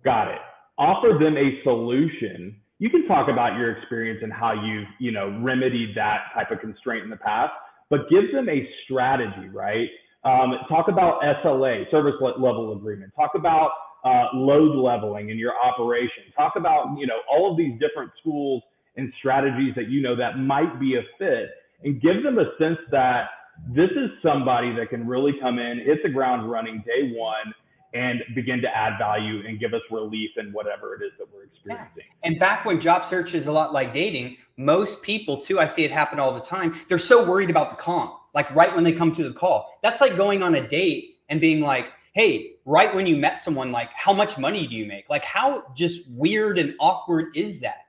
got 0.05 0.29
it. 0.29 0.39
Offer 0.79 1.19
them 1.19 1.37
a 1.37 1.63
solution. 1.63 2.57
You 2.79 2.89
can 2.89 3.07
talk 3.07 3.29
about 3.29 3.59
your 3.59 3.77
experience 3.77 4.21
and 4.23 4.33
how 4.33 4.53
you've, 4.53 4.87
you 4.99 5.13
know, 5.13 5.39
remedied 5.43 5.97
that 5.97 6.27
type 6.35 6.51
of 6.51 6.61
constraint 6.61 7.05
in 7.05 7.11
the 7.11 7.17
past, 7.17 7.53
but 7.91 8.09
give 8.09 8.33
them 8.33 8.49
a 8.49 8.67
strategy, 8.85 9.49
right? 9.53 9.89
Um, 10.25 10.55
talk 10.69 10.89
about 10.89 11.21
SLA, 11.23 11.91
service 11.91 12.15
level 12.21 12.77
agreement. 12.77 13.13
Talk 13.15 13.33
about 13.35 13.71
uh, 14.05 14.27
load 14.35 14.77
leveling 14.77 15.31
in 15.31 15.39
your 15.39 15.53
operation. 15.63 16.25
Talk 16.37 16.55
about, 16.57 16.97
you 16.99 17.07
know, 17.07 17.19
all 17.31 17.51
of 17.51 17.57
these 17.57 17.79
different 17.79 18.11
tools 18.23 18.63
and 18.97 19.13
strategies 19.19 19.75
that 19.77 19.89
you 19.89 20.03
know 20.03 20.17
that 20.17 20.39
might 20.39 20.79
be 20.81 20.97
a 20.97 21.03
fit 21.19 21.51
and 21.85 22.01
give 22.03 22.23
them 22.23 22.39
a 22.39 22.47
sense 22.59 22.79
that 22.91 23.27
this 23.75 23.91
is 23.91 24.11
somebody 24.23 24.75
that 24.75 24.91
can 24.91 25.07
really 25.07 25.33
come 25.41 25.59
in, 25.59 25.79
hit 25.79 26.03
the 26.03 26.09
ground 26.09 26.51
running 26.51 26.83
day 26.87 27.13
one, 27.15 27.55
and 27.95 28.23
begin 28.35 28.61
to 28.61 28.69
add 28.69 28.99
value 28.99 29.47
and 29.47 29.59
give 29.59 29.73
us 29.73 29.81
relief 29.91 30.31
in 30.37 30.53
whatever 30.53 30.95
it 30.95 31.03
is 31.03 31.13
that 31.19 31.27
we're 31.33 31.45
experiencing. 31.45 31.93
Yeah. 31.97 32.29
And 32.29 32.39
back 32.39 32.65
when 32.65 32.81
job 32.81 33.05
search 33.05 33.35
is 33.35 33.47
a 33.47 33.53
lot 33.53 33.73
like 33.73 33.93
dating, 33.93 34.37
most 34.57 35.03
people 35.03 35.39
too, 35.39 35.59
I 35.59 35.67
see 35.67 35.85
it 35.85 35.91
happen 35.91 36.21
all 36.21 36.33
the 36.33 36.41
time. 36.41 36.79
They're 36.89 36.99
so 36.99 37.29
worried 37.29 37.51
about 37.51 37.71
the 37.71 37.77
comp, 37.77 38.15
like 38.35 38.55
right 38.55 38.75
when 38.75 38.85
they 38.85 38.93
come 38.93 39.13
to 39.13 39.25
the 39.25 39.33
call. 39.33 39.79
That's 39.83 40.01
like 40.01 40.17
going 40.17 40.43
on 40.43 40.55
a 40.55 40.67
date 40.67 41.21
and 41.29 41.41
being 41.41 41.61
like, 41.61 41.93
hey, 42.13 42.55
right 42.65 42.95
when 42.95 43.07
you 43.07 43.17
met 43.17 43.39
someone, 43.39 43.71
like, 43.71 43.91
how 43.95 44.13
much 44.13 44.39
money 44.39 44.67
do 44.67 44.75
you 44.75 44.87
make? 44.87 45.09
Like, 45.09 45.25
how 45.25 45.65
just 45.75 46.11
weird 46.11 46.59
and 46.59 46.75
awkward 46.81 47.37
is 47.37 47.61
that? 47.61 47.87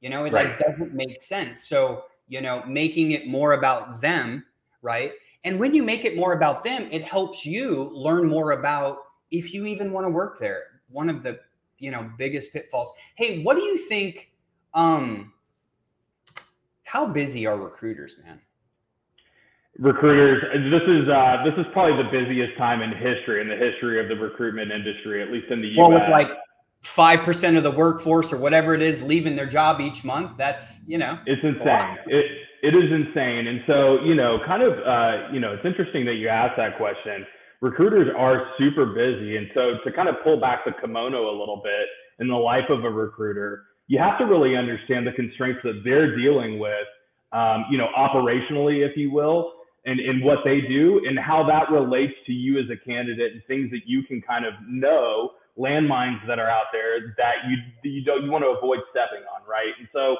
You 0.00 0.10
know, 0.10 0.24
it 0.24 0.32
right. 0.32 0.48
like 0.48 0.58
doesn't 0.58 0.92
make 0.92 1.22
sense. 1.22 1.66
So, 1.66 2.04
you 2.28 2.40
know, 2.40 2.62
making 2.66 3.12
it 3.12 3.26
more 3.26 3.52
about 3.52 4.00
them, 4.00 4.44
right? 4.82 5.12
And 5.44 5.58
when 5.58 5.74
you 5.74 5.82
make 5.82 6.04
it 6.04 6.16
more 6.16 6.32
about 6.32 6.64
them, 6.64 6.88
it 6.90 7.02
helps 7.02 7.46
you 7.46 7.90
learn 7.92 8.28
more 8.28 8.52
about 8.52 8.98
if 9.30 9.54
you 9.54 9.64
even 9.66 9.92
want 9.92 10.04
to 10.04 10.10
work 10.10 10.38
there. 10.38 10.64
One 10.88 11.08
of 11.08 11.22
the, 11.22 11.40
you 11.78 11.90
know, 11.90 12.10
biggest 12.18 12.52
pitfalls. 12.52 12.92
Hey, 13.14 13.42
what 13.42 13.56
do 13.56 13.62
you 13.62 13.78
think? 13.78 14.32
Um, 14.74 15.32
how 16.82 17.06
busy 17.06 17.46
are 17.46 17.56
recruiters, 17.56 18.16
man? 18.24 18.40
Recruiters 19.78 20.42
this 20.70 20.82
is 20.88 21.08
uh, 21.08 21.44
this 21.44 21.54
is 21.58 21.66
probably 21.72 22.02
the 22.02 22.10
busiest 22.10 22.56
time 22.56 22.80
in 22.80 22.90
history 22.90 23.40
in 23.40 23.48
the 23.48 23.56
history 23.56 24.00
of 24.00 24.08
the 24.08 24.16
recruitment 24.16 24.70
industry 24.72 25.22
at 25.22 25.30
least 25.30 25.50
in 25.50 25.60
the 25.60 25.74
well, 25.76 25.92
US. 25.92 26.02
with 26.08 26.28
like 26.28 26.38
5% 26.84 27.56
of 27.56 27.62
the 27.64 27.70
workforce 27.70 28.32
or 28.32 28.36
whatever 28.36 28.72
it 28.72 28.80
is 28.80 29.02
leaving 29.02 29.34
their 29.36 29.46
job 29.46 29.80
each 29.80 30.04
month 30.04 30.36
that's 30.36 30.86
you 30.86 30.98
know 30.98 31.18
it's 31.26 31.42
insane. 31.42 31.98
It 32.06 32.26
it 32.62 32.74
is 32.74 32.90
insane. 32.90 33.46
And 33.46 33.60
so 33.66 34.00
you 34.02 34.14
know 34.14 34.38
kind 34.46 34.62
of 34.62 34.72
uh, 34.78 35.32
you 35.32 35.40
know 35.40 35.52
it's 35.52 35.64
interesting 35.64 36.04
that 36.06 36.14
you 36.14 36.28
asked 36.28 36.56
that 36.56 36.76
question. 36.78 37.26
Recruiters 37.60 38.08
are 38.16 38.52
super 38.58 38.86
busy 38.86 39.36
and 39.36 39.48
so 39.54 39.78
to 39.84 39.92
kind 39.92 40.08
of 40.08 40.16
pull 40.22 40.40
back 40.40 40.64
the 40.64 40.72
kimono 40.80 41.30
a 41.30 41.36
little 41.38 41.60
bit 41.62 41.88
in 42.18 42.28
the 42.28 42.34
life 42.34 42.68
of 42.70 42.84
a 42.84 42.90
recruiter 42.90 43.64
you 43.88 43.98
have 43.98 44.18
to 44.18 44.24
really 44.24 44.56
understand 44.56 45.06
the 45.06 45.12
constraints 45.12 45.60
that 45.62 45.80
they're 45.84 46.16
dealing 46.16 46.58
with 46.58 46.86
um, 47.32 47.64
you 47.70 47.78
know 47.78 47.88
operationally 47.96 48.86
if 48.86 48.96
you 48.96 49.10
will 49.10 49.52
and, 49.86 50.00
and 50.00 50.22
what 50.22 50.38
they 50.44 50.60
do 50.60 51.00
and 51.06 51.18
how 51.18 51.46
that 51.46 51.72
relates 51.72 52.12
to 52.26 52.32
you 52.32 52.58
as 52.58 52.66
a 52.70 52.76
candidate 52.84 53.32
and 53.32 53.42
things 53.46 53.70
that 53.70 53.82
you 53.86 54.02
can 54.02 54.20
kind 54.20 54.44
of 54.44 54.52
know 54.68 55.30
landmines 55.56 56.18
that 56.26 56.38
are 56.38 56.50
out 56.50 56.66
there 56.72 57.14
that 57.16 57.36
you 57.48 57.56
you 57.90 58.04
don't 58.04 58.24
you 58.24 58.30
want 58.30 58.44
to 58.44 58.48
avoid 58.48 58.80
stepping 58.90 59.24
on 59.34 59.48
right? 59.48 59.72
And 59.78 59.88
so 59.92 60.16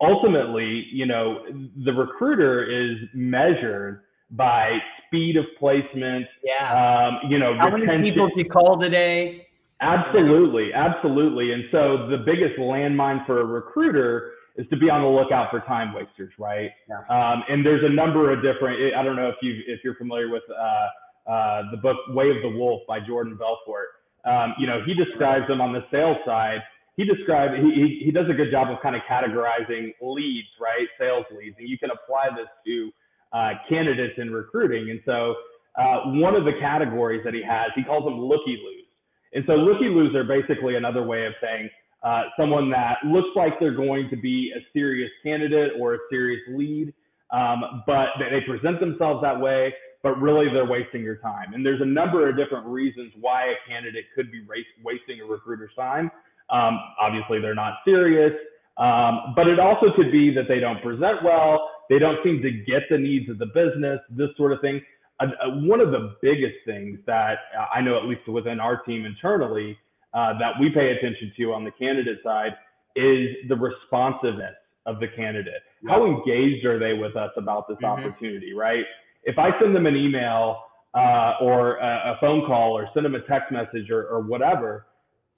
ultimately 0.00 0.86
you 0.92 1.04
know 1.04 1.44
the 1.84 1.92
recruiter 1.92 2.64
is 2.64 2.96
measured 3.12 4.02
by 4.30 4.78
speed 5.06 5.36
of 5.36 5.44
placement 5.58 6.24
yeah. 6.44 7.10
um, 7.20 7.30
you 7.30 7.38
know 7.38 7.58
how 7.58 7.66
retention. 7.66 7.86
many 7.86 8.10
people 8.10 8.30
you 8.36 8.44
call 8.44 8.78
today? 8.78 9.48
Absolutely 9.82 10.72
absolutely. 10.72 11.52
And 11.52 11.64
so 11.72 12.06
the 12.08 12.18
biggest 12.18 12.58
landmine 12.58 13.26
for 13.26 13.40
a 13.40 13.44
recruiter 13.44 14.32
is 14.56 14.66
to 14.68 14.76
be 14.76 14.90
on 14.90 15.02
the 15.02 15.08
lookout 15.08 15.50
for 15.50 15.60
time 15.60 15.92
wasters, 15.94 16.32
right? 16.38 16.70
Yeah. 16.88 16.98
Um, 17.08 17.42
and 17.48 17.64
there's 17.64 17.84
a 17.84 17.92
number 17.92 18.32
of 18.32 18.42
different. 18.42 18.94
I 18.94 19.02
don't 19.02 19.16
know 19.16 19.28
if 19.28 19.36
you 19.42 19.62
if 19.66 19.80
you're 19.84 19.96
familiar 19.96 20.28
with 20.28 20.42
uh, 20.50 21.30
uh, 21.30 21.62
the 21.70 21.76
book 21.76 21.96
Way 22.10 22.30
of 22.30 22.42
the 22.42 22.48
Wolf 22.48 22.82
by 22.88 23.00
Jordan 23.00 23.36
Belfort. 23.36 23.88
Um, 24.24 24.54
you 24.58 24.66
know, 24.66 24.82
he 24.84 24.94
describes 24.94 25.46
them 25.48 25.60
on 25.60 25.72
the 25.72 25.84
sales 25.90 26.18
side. 26.26 26.58
He 26.96 27.04
describes 27.04 27.54
he, 27.56 27.72
he 27.72 28.02
he 28.06 28.10
does 28.10 28.26
a 28.28 28.34
good 28.34 28.50
job 28.50 28.68
of 28.68 28.82
kind 28.82 28.96
of 28.96 29.02
categorizing 29.08 29.94
leads, 30.02 30.48
right? 30.60 30.86
Sales 30.98 31.24
leads, 31.36 31.56
and 31.58 31.68
you 31.68 31.78
can 31.78 31.90
apply 31.90 32.28
this 32.36 32.48
to 32.66 32.90
uh, 33.32 33.52
candidates 33.68 34.14
in 34.18 34.32
recruiting. 34.32 34.90
And 34.90 35.00
so 35.06 35.34
uh, 35.78 36.10
one 36.18 36.34
of 36.34 36.44
the 36.44 36.52
categories 36.60 37.22
that 37.24 37.34
he 37.34 37.42
has, 37.42 37.70
he 37.74 37.84
calls 37.84 38.04
them 38.04 38.18
looky 38.20 38.58
loos. 38.58 38.86
And 39.32 39.44
so 39.46 39.54
looky 39.54 39.88
loos 39.88 40.14
are 40.14 40.24
basically 40.24 40.76
another 40.76 41.04
way 41.04 41.26
of 41.26 41.32
saying 41.40 41.70
uh, 42.02 42.22
someone 42.38 42.70
that 42.70 42.98
looks 43.04 43.28
like 43.36 43.60
they're 43.60 43.76
going 43.76 44.08
to 44.10 44.16
be 44.16 44.52
a 44.56 44.60
serious 44.72 45.10
candidate 45.22 45.72
or 45.78 45.94
a 45.94 45.98
serious 46.10 46.40
lead, 46.50 46.92
um, 47.32 47.82
but 47.86 48.08
they 48.18 48.40
present 48.46 48.80
themselves 48.80 49.20
that 49.22 49.38
way, 49.38 49.74
but 50.02 50.20
really 50.20 50.46
they're 50.52 50.66
wasting 50.66 51.02
your 51.02 51.16
time. 51.16 51.52
And 51.52 51.64
there's 51.64 51.80
a 51.82 51.86
number 51.86 52.28
of 52.28 52.36
different 52.36 52.66
reasons 52.66 53.12
why 53.20 53.44
a 53.44 53.68
candidate 53.68 54.06
could 54.14 54.32
be 54.32 54.40
race, 54.48 54.64
wasting 54.82 55.20
a 55.20 55.24
recruiter's 55.24 55.72
time. 55.76 56.10
Um, 56.48 56.80
obviously, 57.00 57.40
they're 57.40 57.54
not 57.54 57.74
serious, 57.84 58.32
um, 58.78 59.34
but 59.36 59.46
it 59.46 59.60
also 59.60 59.86
could 59.94 60.10
be 60.10 60.34
that 60.34 60.48
they 60.48 60.58
don't 60.58 60.82
present 60.82 61.22
well, 61.22 61.70
they 61.90 61.98
don't 61.98 62.18
seem 62.24 62.40
to 62.42 62.50
get 62.50 62.82
the 62.88 62.98
needs 62.98 63.28
of 63.28 63.38
the 63.38 63.46
business, 63.46 64.00
this 64.10 64.30
sort 64.36 64.52
of 64.52 64.60
thing. 64.60 64.80
Uh, 65.20 65.26
uh, 65.26 65.50
one 65.60 65.80
of 65.80 65.90
the 65.90 66.16
biggest 66.22 66.56
things 66.64 66.98
that 67.06 67.38
I 67.74 67.80
know, 67.80 67.98
at 67.98 68.04
least 68.04 68.26
within 68.26 68.58
our 68.58 68.80
team 68.82 69.04
internally, 69.04 69.76
uh, 70.14 70.38
that 70.38 70.52
we 70.60 70.70
pay 70.70 70.90
attention 70.90 71.32
to 71.36 71.52
on 71.52 71.64
the 71.64 71.70
candidate 71.72 72.18
side 72.24 72.52
is 72.96 73.28
the 73.48 73.56
responsiveness 73.56 74.54
of 74.86 74.98
the 75.00 75.08
candidate. 75.08 75.62
Yep. 75.82 75.90
How 75.90 76.06
engaged 76.06 76.64
are 76.66 76.78
they 76.78 76.94
with 76.94 77.16
us 77.16 77.30
about 77.36 77.68
this 77.68 77.76
mm-hmm. 77.76 77.86
opportunity, 77.86 78.52
right? 78.52 78.84
If 79.24 79.38
I 79.38 79.50
send 79.60 79.74
them 79.76 79.86
an 79.86 79.96
email 79.96 80.62
uh, 80.94 81.34
or 81.40 81.76
a, 81.76 82.14
a, 82.14 82.18
phone 82.20 82.44
call 82.46 82.76
or 82.76 82.88
send 82.94 83.06
them 83.06 83.14
a 83.14 83.20
text 83.20 83.52
message 83.52 83.90
or, 83.90 84.06
or 84.08 84.22
whatever, 84.22 84.86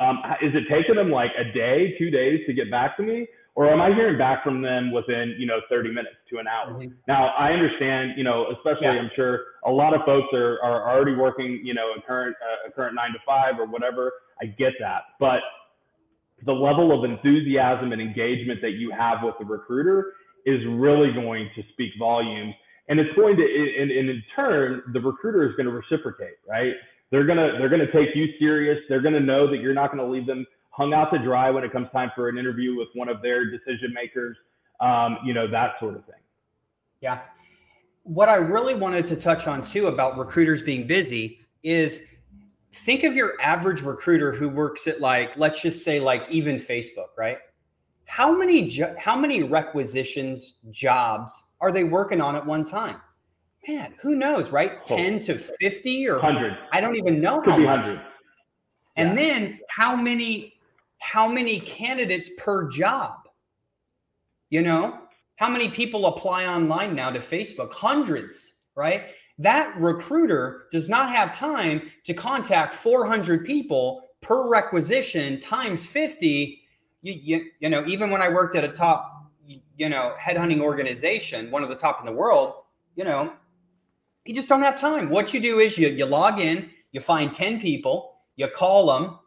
um, 0.01 0.21
is 0.41 0.53
it 0.55 0.65
taking 0.71 0.95
them 0.97 1.11
like 1.11 1.31
a 1.39 1.53
day, 1.53 1.95
two 1.99 2.11
days 2.11 2.41
to 2.47 2.55
get 2.55 2.71
back 2.71 2.97
to 2.97 3.03
me? 3.03 3.27
Or 3.55 3.69
am 3.69 3.83
I 3.83 3.95
hearing 3.95 4.17
back 4.17 4.43
from 4.43 4.63
them 4.63 4.93
within, 4.93 5.37
you 5.39 5.45
know, 5.47 5.61
30 5.69 5.91
minutes 5.91 6.17
to 6.31 6.39
an 6.39 6.47
hour? 6.47 6.73
Mm-hmm. 6.73 6.95
Now, 7.07 7.29
I 7.37 7.53
understand, 7.53 8.13
you 8.17 8.25
know, 8.25 8.47
especially 8.57 8.87
yeah. 8.87 9.03
I'm 9.03 9.11
sure 9.15 9.41
a 9.67 9.71
lot 9.71 9.93
of 9.93 10.01
folks 10.07 10.29
are, 10.33 10.59
are 10.63 10.91
already 10.91 11.15
working, 11.15 11.61
you 11.63 11.75
know, 11.75 11.93
a 11.97 12.01
current, 12.01 12.35
uh, 12.41 12.69
a 12.69 12.73
current 12.73 12.95
nine 12.95 13.13
to 13.13 13.19
five 13.27 13.61
or 13.61 13.67
whatever. 13.67 14.11
I 14.43 14.47
get 14.47 14.73
that. 14.81 15.03
But 15.21 15.41
the 16.45 16.53
level 16.53 16.93
of 16.97 17.09
enthusiasm 17.09 17.93
and 17.93 18.03
engagement 18.03 18.61
that 18.63 18.73
you 18.73 18.91
have 18.91 19.19
with 19.23 19.35
the 19.39 19.45
recruiter 19.45 20.15
is 20.45 20.61
really 20.67 21.13
going 21.13 21.49
to 21.55 21.63
speak 21.73 21.93
volumes. 21.99 22.55
And 22.89 22.99
it's 22.99 23.15
going 23.15 23.37
to, 23.37 23.43
and, 23.43 23.91
and 23.93 24.11
in 24.11 24.23
turn, 24.35 24.83
the 24.93 25.01
recruiter 25.01 25.49
is 25.49 25.55
going 25.55 25.67
to 25.67 25.73
reciprocate, 25.73 26.35
right? 26.49 26.73
They're 27.13 27.27
gonna 27.27 27.59
they're 27.59 27.69
gonna 27.69 27.93
take 27.93 28.17
you 28.17 28.27
serious. 28.39 28.79
They're 28.89 29.03
gonna 29.03 29.21
know 29.21 29.47
that 29.51 29.59
you're 29.59 29.75
not 29.75 29.91
gonna 29.91 30.09
leave 30.09 30.27
them 30.27 30.47
hung 30.71 30.95
out 30.95 31.13
to 31.13 31.19
dry 31.19 31.51
when 31.51 31.63
it 31.63 31.71
comes 31.71 31.89
time 31.93 32.11
for 32.15 32.31
an 32.31 32.39
interview 32.39 32.75
with 32.75 32.89
one 32.95 33.11
of 33.11 33.21
their 33.21 33.51
decision 33.51 33.93
makers. 33.93 34.35
Um, 34.81 35.19
you 35.23 35.35
know 35.35 35.47
that 35.47 35.73
sort 35.79 35.95
of 35.95 36.07
thing. 36.07 36.15
Yeah. 37.03 37.21
What 38.05 38.31
I 38.31 38.37
really 38.37 38.75
wanted 38.75 39.05
to 39.07 39.17
touch 39.17 39.47
on 39.47 39.63
too 39.63 39.89
about 39.89 40.17
recruiters 40.17 40.63
being 40.63 40.87
busy 40.87 41.41
is 41.63 42.07
think 42.75 43.05
of 43.05 43.15
your 43.15 43.35
average 43.41 43.83
recruiter 43.83 44.33
who 44.33 44.49
works 44.49 44.87
at 44.87 45.01
like 45.01 45.37
let's 45.37 45.61
just 45.61 45.85
say 45.85 46.01
like 46.01 46.27
even 46.31 46.57
Facebook, 46.57 47.09
right? 47.17 47.39
How 48.07 48.37
many 48.37 48.67
jo- 48.67 48.95
how 48.99 49.17
many 49.17 49.43
requisitions 49.43 50.59
jobs 50.71 51.43
are 51.61 51.73
they 51.73 51.85
working 51.85 52.21
on 52.21 52.37
at 52.37 52.45
one 52.45 52.65
time? 52.65 52.97
Man, 53.69 53.95
who 54.01 54.17
knows, 54.17 54.51
right? 54.51 54.79
Oh. 54.91 54.97
10 54.97 55.21
to 55.21 55.39
50 55.39 56.09
or 56.09 56.15
100. 56.15 56.59
I 56.73 56.81
don't 56.81 56.97
even 56.97 57.21
know 57.21 57.41
Could 57.41 57.53
how 57.53 57.59
be 57.59 57.65
much. 57.65 57.87
100. 57.87 58.05
And 58.97 59.11
yeah. 59.11 59.15
then 59.15 59.61
how 59.71 59.95
many 59.95 60.55
how 60.99 61.29
many 61.29 61.61
candidates 61.61 62.31
per 62.39 62.69
job? 62.69 63.15
You 64.51 64.63
know, 64.63 64.99
how 65.37 65.49
many 65.49 65.69
people 65.69 66.07
apply 66.07 66.47
online 66.47 66.95
now 66.95 67.11
to 67.11 67.19
Facebook? 67.19 67.73
Hundreds, 67.73 68.55
right? 68.75 69.05
That 69.39 69.75
recruiter 69.79 70.67
does 70.71 70.89
not 70.89 71.11
have 71.11 71.35
time 71.35 71.91
to 72.05 72.15
contact 72.15 72.75
400 72.75 73.45
people 73.45 74.03
per 74.21 74.51
requisition 74.51 75.41
times 75.41 75.87
50 75.87 76.61
you, 77.03 77.13
you, 77.13 77.47
you 77.61 77.69
know 77.69 77.85
even 77.87 78.11
when 78.11 78.23
i 78.23 78.29
worked 78.29 78.55
at 78.55 78.63
a 78.63 78.69
top 78.69 79.31
you 79.77 79.89
know 79.89 80.15
headhunting 80.21 80.61
organization 80.61 81.51
one 81.51 81.63
of 81.63 81.69
the 81.69 81.75
top 81.75 81.99
in 81.99 82.07
the 82.07 82.13
world 82.13 82.55
you 82.95 83.05
know 83.05 83.33
you 84.25 84.35
just 84.35 84.49
don't 84.49 84.63
have 84.63 84.79
time. 84.79 85.11
What 85.11 85.35
you 85.35 85.41
do 85.41 85.59
is 85.59 85.77
you, 85.77 85.89
you 85.89 86.07
log 86.07 86.39
in 86.39 86.71
you 86.93 87.01
find 87.01 87.33
10 87.33 87.61
people 87.61 88.19
you 88.37 88.47
call 88.49 88.87
them 88.87 89.19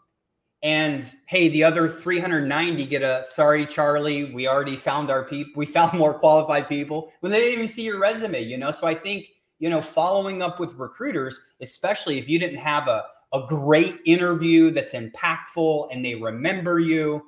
and 0.63 1.11
hey 1.27 1.49
the 1.49 1.63
other 1.63 1.89
390 1.89 2.85
get 2.85 3.01
a 3.01 3.23
sorry 3.25 3.65
charlie 3.65 4.31
we 4.33 4.47
already 4.47 4.75
found 4.75 5.09
our 5.09 5.23
people 5.23 5.51
we 5.55 5.65
found 5.65 5.97
more 5.97 6.13
qualified 6.13 6.67
people 6.67 7.11
when 7.19 7.31
they 7.31 7.39
didn't 7.39 7.53
even 7.53 7.67
see 7.67 7.83
your 7.83 7.99
resume 7.99 8.41
you 8.41 8.57
know? 8.57 8.71
So 8.71 8.87
i 8.87 8.93
think 8.93 9.25
you 9.59 9.69
know, 9.69 9.81
following 9.81 10.41
up 10.41 10.59
with 10.59 10.73
recruiters, 10.75 11.39
especially 11.61 12.17
if 12.17 12.27
you 12.27 12.39
didn't 12.39 12.59
have 12.59 12.87
a, 12.87 13.05
a 13.33 13.45
great 13.47 13.95
interview 14.05 14.71
that's 14.71 14.93
impactful 14.93 15.87
and 15.91 16.03
they 16.03 16.15
remember 16.15 16.79
you, 16.79 17.23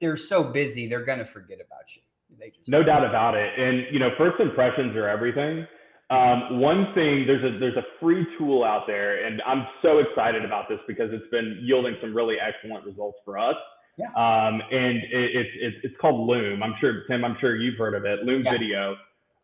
they're 0.00 0.16
so 0.16 0.42
busy, 0.42 0.86
they're 0.86 1.04
going 1.04 1.18
to 1.18 1.24
forget 1.24 1.58
about 1.64 1.94
you. 1.96 2.02
They 2.38 2.50
just 2.50 2.68
no 2.68 2.82
doubt 2.82 3.04
about 3.04 3.36
it. 3.36 3.58
And 3.58 3.86
you 3.92 3.98
know, 3.98 4.10
first 4.18 4.40
impressions 4.40 4.96
are 4.96 5.08
everything. 5.08 5.66
Um, 6.10 6.60
one 6.60 6.92
thing 6.94 7.26
there's 7.26 7.44
a 7.44 7.58
there's 7.58 7.76
a 7.76 7.84
free 8.00 8.26
tool 8.36 8.62
out 8.64 8.86
there, 8.86 9.24
and 9.24 9.40
I'm 9.46 9.66
so 9.82 9.98
excited 9.98 10.44
about 10.44 10.68
this 10.68 10.78
because 10.86 11.10
it's 11.12 11.28
been 11.30 11.58
yielding 11.62 11.96
some 12.00 12.14
really 12.14 12.36
excellent 12.40 12.84
results 12.84 13.18
for 13.24 13.38
us. 13.38 13.56
Yeah. 13.96 14.06
Um, 14.08 14.60
and 14.70 14.98
it, 14.98 15.36
it, 15.36 15.74
it's 15.84 15.94
called 16.00 16.28
Loom. 16.28 16.62
I'm 16.62 16.74
sure 16.80 17.04
Tim. 17.08 17.24
I'm 17.24 17.36
sure 17.40 17.56
you've 17.56 17.78
heard 17.78 17.94
of 17.94 18.04
it. 18.04 18.24
Loom 18.24 18.42
yeah. 18.44 18.52
Video. 18.52 18.96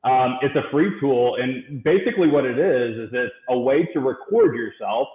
Um, 0.02 0.38
it's 0.40 0.56
a 0.56 0.70
free 0.70 0.98
tool, 0.98 1.36
and 1.40 1.84
basically 1.84 2.28
what 2.28 2.44
it 2.44 2.58
is 2.58 2.96
is 2.96 3.10
it's 3.12 3.34
a 3.50 3.58
way 3.58 3.84
to 3.92 4.00
record 4.00 4.56
yourself 4.56 5.08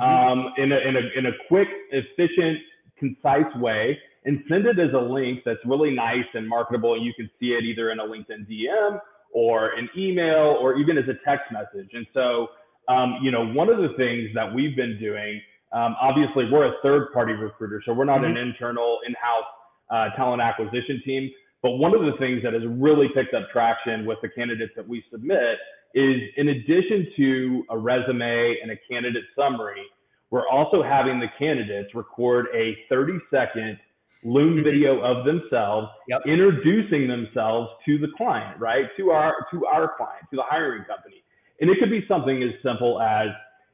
mm-hmm. 0.00 0.02
um, 0.02 0.52
in 0.56 0.72
a 0.72 0.78
in 0.78 0.96
a 0.96 1.18
in 1.18 1.26
a 1.26 1.32
quick, 1.48 1.68
efficient, 1.92 2.58
concise 2.98 3.54
way 3.56 3.98
and 4.24 4.42
send 4.48 4.66
it 4.66 4.78
as 4.78 4.92
a 4.94 5.00
link 5.00 5.40
that's 5.44 5.60
really 5.64 5.90
nice 5.94 6.24
and 6.34 6.48
marketable. 6.48 6.94
And 6.94 7.04
you 7.04 7.12
can 7.14 7.28
see 7.40 7.52
it 7.52 7.64
either 7.64 7.90
in 7.90 7.98
a 7.98 8.04
LinkedIn 8.04 8.48
DM 8.48 9.00
or 9.32 9.70
an 9.70 9.88
email 9.96 10.56
or 10.60 10.76
even 10.78 10.96
as 10.96 11.04
a 11.04 11.14
text 11.28 11.50
message. 11.50 11.90
And 11.92 12.06
so, 12.14 12.48
um, 12.88 13.18
you 13.22 13.30
know, 13.30 13.46
one 13.46 13.68
of 13.68 13.78
the 13.78 13.94
things 13.96 14.30
that 14.34 14.52
we've 14.54 14.76
been 14.76 14.98
doing, 15.00 15.40
um, 15.72 15.96
obviously, 16.00 16.48
we're 16.50 16.66
a 16.66 16.74
third 16.82 17.12
party 17.12 17.32
recruiter, 17.32 17.82
so 17.84 17.92
we're 17.92 18.04
not 18.04 18.20
mm-hmm. 18.20 18.36
an 18.36 18.36
internal 18.36 18.98
in 19.06 19.14
house 19.14 19.44
uh, 19.90 20.16
talent 20.16 20.42
acquisition 20.42 21.02
team. 21.04 21.30
But 21.62 21.72
one 21.72 21.94
of 21.94 22.02
the 22.02 22.12
things 22.18 22.42
that 22.42 22.52
has 22.52 22.62
really 22.66 23.08
picked 23.14 23.34
up 23.34 23.48
traction 23.52 24.04
with 24.04 24.18
the 24.20 24.28
candidates 24.28 24.72
that 24.76 24.86
we 24.86 25.04
submit 25.10 25.58
is 25.94 26.20
in 26.36 26.48
addition 26.48 27.06
to 27.16 27.64
a 27.70 27.78
resume 27.78 28.56
and 28.62 28.72
a 28.72 28.76
candidate 28.90 29.24
summary, 29.36 29.82
we're 30.30 30.48
also 30.48 30.82
having 30.82 31.20
the 31.20 31.28
candidates 31.38 31.94
record 31.94 32.46
a 32.54 32.76
30 32.88 33.18
second 33.30 33.78
Loom 34.24 34.54
mm-hmm. 34.54 34.62
video 34.62 35.00
of 35.00 35.26
themselves, 35.26 35.88
yep. 36.06 36.20
introducing 36.26 37.08
themselves 37.08 37.70
to 37.84 37.98
the 37.98 38.06
client, 38.16 38.58
right? 38.60 38.86
To 38.96 39.10
our 39.10 39.34
to 39.50 39.66
our 39.66 39.96
client, 39.96 40.22
to 40.30 40.36
the 40.36 40.44
hiring 40.48 40.84
company. 40.84 41.24
And 41.60 41.68
it 41.68 41.78
could 41.80 41.90
be 41.90 42.04
something 42.06 42.40
as 42.40 42.50
simple 42.62 43.00
as, 43.00 43.30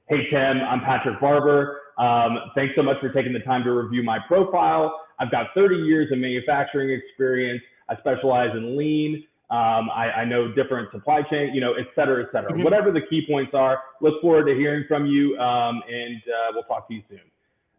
"Hey 0.09 0.29
Tim, 0.31 0.61
I'm 0.63 0.81
Patrick 0.81 1.21
Barber. 1.21 1.83
Um, 1.99 2.39
thanks 2.55 2.75
so 2.77 2.83
much 2.83 2.99
for 2.99 3.11
taking 3.11 3.35
the 3.35 3.41
time 3.41 3.63
to 3.65 3.73
review 3.73 4.03
my 4.03 4.19
profile. 4.27 4.99
I've 5.19 5.31
got 5.31 5.49
30 5.55 5.77
years 5.77 6.11
of 6.13 6.19
manufacturing 6.19 6.91
experience. 6.91 7.61
I 7.89 7.97
specialize 7.97 8.51
in 8.55 8.77
lean. 8.77 9.25
Um, 9.51 9.89
I, 9.89 10.11
I, 10.15 10.25
know 10.27 10.53
different 10.53 10.91
supply 10.93 11.23
chain, 11.23 11.55
you 11.55 11.63
know, 11.63 11.73
et 11.73 11.87
cetera, 11.95 12.23
et 12.23 12.29
cetera. 12.33 12.53
Mm-hmm. 12.53 12.65
Whatever 12.65 12.93
the 12.93 13.01
key 13.09 13.25
points 13.27 13.53
are, 13.55 13.81
look 14.03 14.21
forward 14.21 14.45
to 14.45 14.55
hearing 14.55 14.85
from 14.87 15.07
you, 15.07 15.39
um, 15.39 15.81
and 15.89 16.17
uh, 16.17 16.53
we'll 16.53 16.65
talk 16.65 16.87
to 16.89 16.95
you 16.95 17.03
soon 17.09 17.21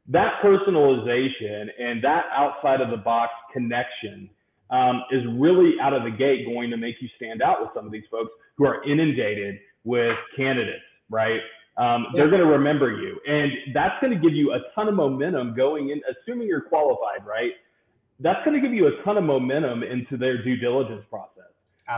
that 0.10 0.42
personalization 0.44 1.68
and 1.80 2.04
that 2.04 2.26
outside 2.36 2.82
of 2.82 2.90
the 2.90 2.98
box 2.98 3.32
connection 3.54 4.30
um, 4.72 5.04
is 5.12 5.22
really 5.36 5.74
out 5.82 5.94
of 5.94 6.04
the 6.04 6.12
gate 6.12 6.46
going 6.46 6.70
to 6.72 6.78
make 6.78 6.96
you 7.00 7.08
stand 7.16 7.42
out 7.42 7.62
with 7.62 7.70
some 7.76 7.86
of 7.86 7.92
these 7.92 8.04
folks 8.10 8.32
who 8.58 8.66
are 8.66 8.84
inundated 8.84 9.56
with 9.84 10.18
candidates, 10.36 10.84
right? 11.10 11.40
Um, 11.78 12.08
yeah. 12.08 12.22
They're 12.22 12.30
going 12.30 12.42
to 12.42 12.48
remember 12.48 12.92
you. 12.92 13.20
And 13.28 13.52
that's 13.74 13.96
going 14.02 14.14
to 14.14 14.20
give 14.20 14.36
you 14.36 14.54
a 14.54 14.60
ton 14.76 14.88
of 14.88 14.96
momentum 14.96 15.56
going 15.56 15.92
in, 15.92 16.02
assuming 16.10 16.48
you're 16.48 16.62
qualified, 16.62 17.26
right? 17.26 17.52
That's 18.20 18.44
going 18.44 18.60
to 18.60 18.62
give 18.62 18.74
you 18.74 18.88
a 18.88 19.04
ton 19.04 19.18
of 19.18 19.24
momentum 19.24 19.84
into 19.84 20.18
their 20.18 20.44
due 20.44 20.58
diligence 20.58 21.04
process. 21.10 21.36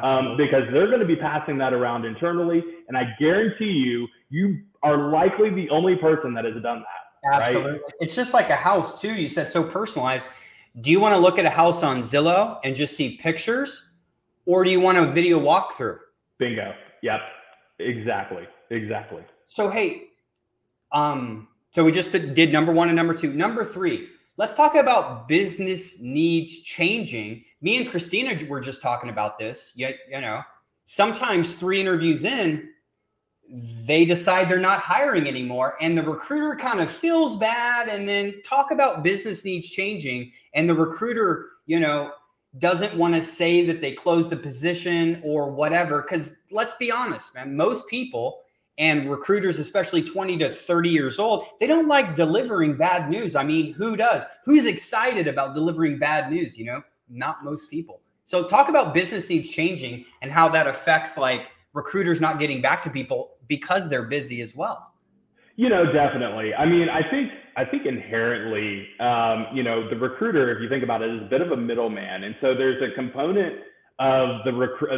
Um, 0.04 0.38
because 0.38 0.64
they're 0.72 0.88
going 0.88 1.02
to 1.02 1.06
be 1.06 1.18
passing 1.18 1.58
that 1.58 1.74
around 1.74 2.06
internally. 2.06 2.64
And 2.88 2.98
I 2.98 3.14
guarantee 3.20 3.66
you, 3.66 4.08
you 4.30 4.62
are 4.84 5.10
likely 5.12 5.50
the 5.50 5.70
only 5.70 5.98
person 5.98 6.34
that 6.36 6.46
has 6.46 6.54
done 6.64 6.80
that. 6.80 7.34
Absolutely. 7.34 7.72
Right? 7.74 7.82
It's 8.00 8.16
just 8.16 8.34
like 8.34 8.50
a 8.50 8.56
house 8.56 9.02
too. 9.02 9.14
You 9.14 9.28
said 9.28 9.50
so 9.50 9.64
personalized. 9.64 10.30
Do 10.80 10.90
you 10.92 11.02
want 11.02 11.14
to 11.14 11.20
look 11.20 11.38
at 11.38 11.46
a 11.46 11.50
house 11.50 11.84
on 11.84 12.00
Zillow 12.00 12.60
and 12.64 12.74
just 12.74 12.96
see 12.96 13.18
pictures, 13.18 13.84
or 14.46 14.64
do 14.64 14.70
you 14.70 14.80
want 14.80 14.98
a 14.98 15.06
video 15.06 15.40
walkthrough? 15.40 15.98
Bingo. 16.38 16.74
Yep. 17.04 17.20
Exactly. 17.80 18.48
Exactly. 18.70 19.24
So 19.48 19.70
hey, 19.70 20.04
um, 20.94 21.50
so 21.72 21.84
we 21.84 21.92
just 21.92 22.12
did 22.12 22.54
number 22.54 22.72
one 22.72 22.88
and 22.88 22.96
number 22.96 23.14
two. 23.14 23.34
Number 23.34 23.66
three, 23.66 24.08
let's 24.42 24.56
talk 24.56 24.74
about 24.74 25.28
business 25.28 26.00
needs 26.00 26.62
changing. 26.62 27.44
Me 27.62 27.78
and 27.78 27.88
Christina 27.88 28.36
were 28.50 28.60
just 28.60 28.82
talking 28.82 29.12
about 29.12 29.38
this. 29.38 29.72
You, 29.76 29.90
you 30.10 30.20
know, 30.20 30.42
sometimes 30.86 31.54
three 31.54 31.80
interviews 31.80 32.24
in, 32.24 32.68
they 33.86 34.04
decide 34.04 34.50
they're 34.50 34.60
not 34.60 34.80
hiring 34.80 35.28
anymore 35.28 35.76
and 35.80 35.96
the 35.96 36.02
recruiter 36.02 36.56
kind 36.56 36.80
of 36.80 36.90
feels 36.90 37.36
bad 37.36 37.88
and 37.88 38.08
then 38.08 38.42
talk 38.44 38.72
about 38.72 39.04
business 39.04 39.44
needs 39.44 39.70
changing 39.70 40.32
and 40.54 40.70
the 40.70 40.74
recruiter 40.74 41.50
you 41.66 41.78
know 41.78 42.14
doesn't 42.60 42.96
want 42.96 43.14
to 43.14 43.22
say 43.22 43.66
that 43.66 43.82
they 43.82 43.92
closed 43.92 44.30
the 44.30 44.38
position 44.38 45.20
or 45.22 45.52
whatever 45.52 46.02
because 46.02 46.38
let's 46.50 46.76
be 46.76 46.94
honest 46.94 47.36
man 47.36 47.54
most 47.54 47.86
people 47.90 48.40
and 48.82 49.10
recruiters 49.10 49.60
especially 49.60 50.02
20 50.02 50.40
to 50.40 50.50
30 50.50 50.90
years 50.90 51.20
old 51.20 51.46
they 51.60 51.68
don't 51.68 51.88
like 51.88 52.16
delivering 52.16 52.76
bad 52.76 53.10
news. 53.10 53.36
I 53.36 53.44
mean 53.44 53.74
who 53.74 53.96
does? 53.96 54.24
Who's 54.44 54.66
excited 54.66 55.28
about 55.28 55.54
delivering 55.56 55.98
bad 56.00 56.30
news 56.30 56.58
you 56.58 56.66
know? 56.66 56.84
Not 57.08 57.46
most 57.46 57.70
people. 57.70 58.02
So 58.26 58.48
talk 58.48 58.68
about 58.68 58.94
business 58.94 59.30
needs 59.30 59.50
changing 59.50 60.06
and 60.22 60.32
how 60.32 60.50
that 60.50 60.68
affects 60.68 61.18
like 61.18 61.48
recruiters 61.74 62.20
not 62.20 62.40
getting 62.40 62.62
back 62.62 62.82
to 62.84 62.90
people 62.90 63.32
because 63.48 63.90
they're 63.90 64.04
busy 64.04 64.42
as 64.42 64.56
well. 64.56 64.94
You 65.56 65.70
know, 65.70 65.92
definitely. 65.92 66.54
I 66.54 66.66
mean, 66.66 66.90
I 66.90 67.02
think 67.10 67.32
I 67.58 67.66
think 67.66 67.86
inherently, 67.86 68.88
um, 69.00 69.48
you 69.54 69.64
know, 69.64 69.90
the 69.90 69.98
recruiter, 69.98 70.56
if 70.56 70.62
you 70.62 70.70
think 70.70 70.84
about 70.84 71.02
it, 71.02 71.14
is 71.14 71.22
a 71.22 71.26
bit 71.26 71.42
of 71.42 71.52
a 71.52 71.58
middleman, 71.58 72.24
and 72.24 72.34
so 72.40 72.56
there's 72.56 72.82
a 72.82 72.96
component 72.96 73.56
of 74.02 74.44
the 74.46 74.52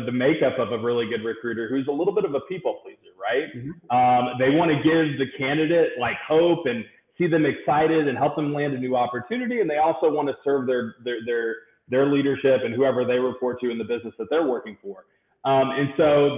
the 0.06 0.12
makeup 0.12 0.58
of 0.58 0.72
a 0.72 0.78
really 0.78 1.06
good 1.10 1.26
recruiter 1.26 1.68
who's 1.68 1.88
a 1.88 1.92
little 1.92 2.16
bit 2.16 2.24
of 2.24 2.34
a 2.34 2.39
people 2.42 2.80
pleaser, 2.82 3.12
right? 3.20 3.52
Mm-hmm. 3.54 3.96
Um, 3.96 4.36
they 4.39 4.50
want 4.50 4.72
to 4.72 4.78
give 4.78 5.20
the 5.20 5.28
candidate 5.38 6.00
like 6.00 6.16
hope 6.26 6.66
and 6.66 6.86
see 7.18 7.28
them 7.28 7.46
excited 7.46 8.08
and 8.08 8.18
help 8.18 8.38
them 8.38 8.54
land 8.54 8.74
a 8.74 8.80
new 8.80 8.96
opportunity, 8.96 9.60
and 9.60 9.70
they 9.70 9.78
also 9.78 10.10
want 10.10 10.30
to 10.30 10.36
serve 10.44 10.68
their 10.68 10.96
their 11.04 11.18
their 11.26 11.56
their 11.89 12.06
leadership 12.08 12.62
and 12.63 12.74
whoever 12.74 13.04
they 13.04 13.20
report 13.20 13.60
to 13.60 13.70
in 13.70 13.78
the 13.78 13.84
business 13.84 14.13
that 14.18 14.28
they're 14.30 14.48
working 14.48 14.78
for. 14.82 15.06
Um, 15.46 15.72
and 15.72 15.89
so, 15.98 16.38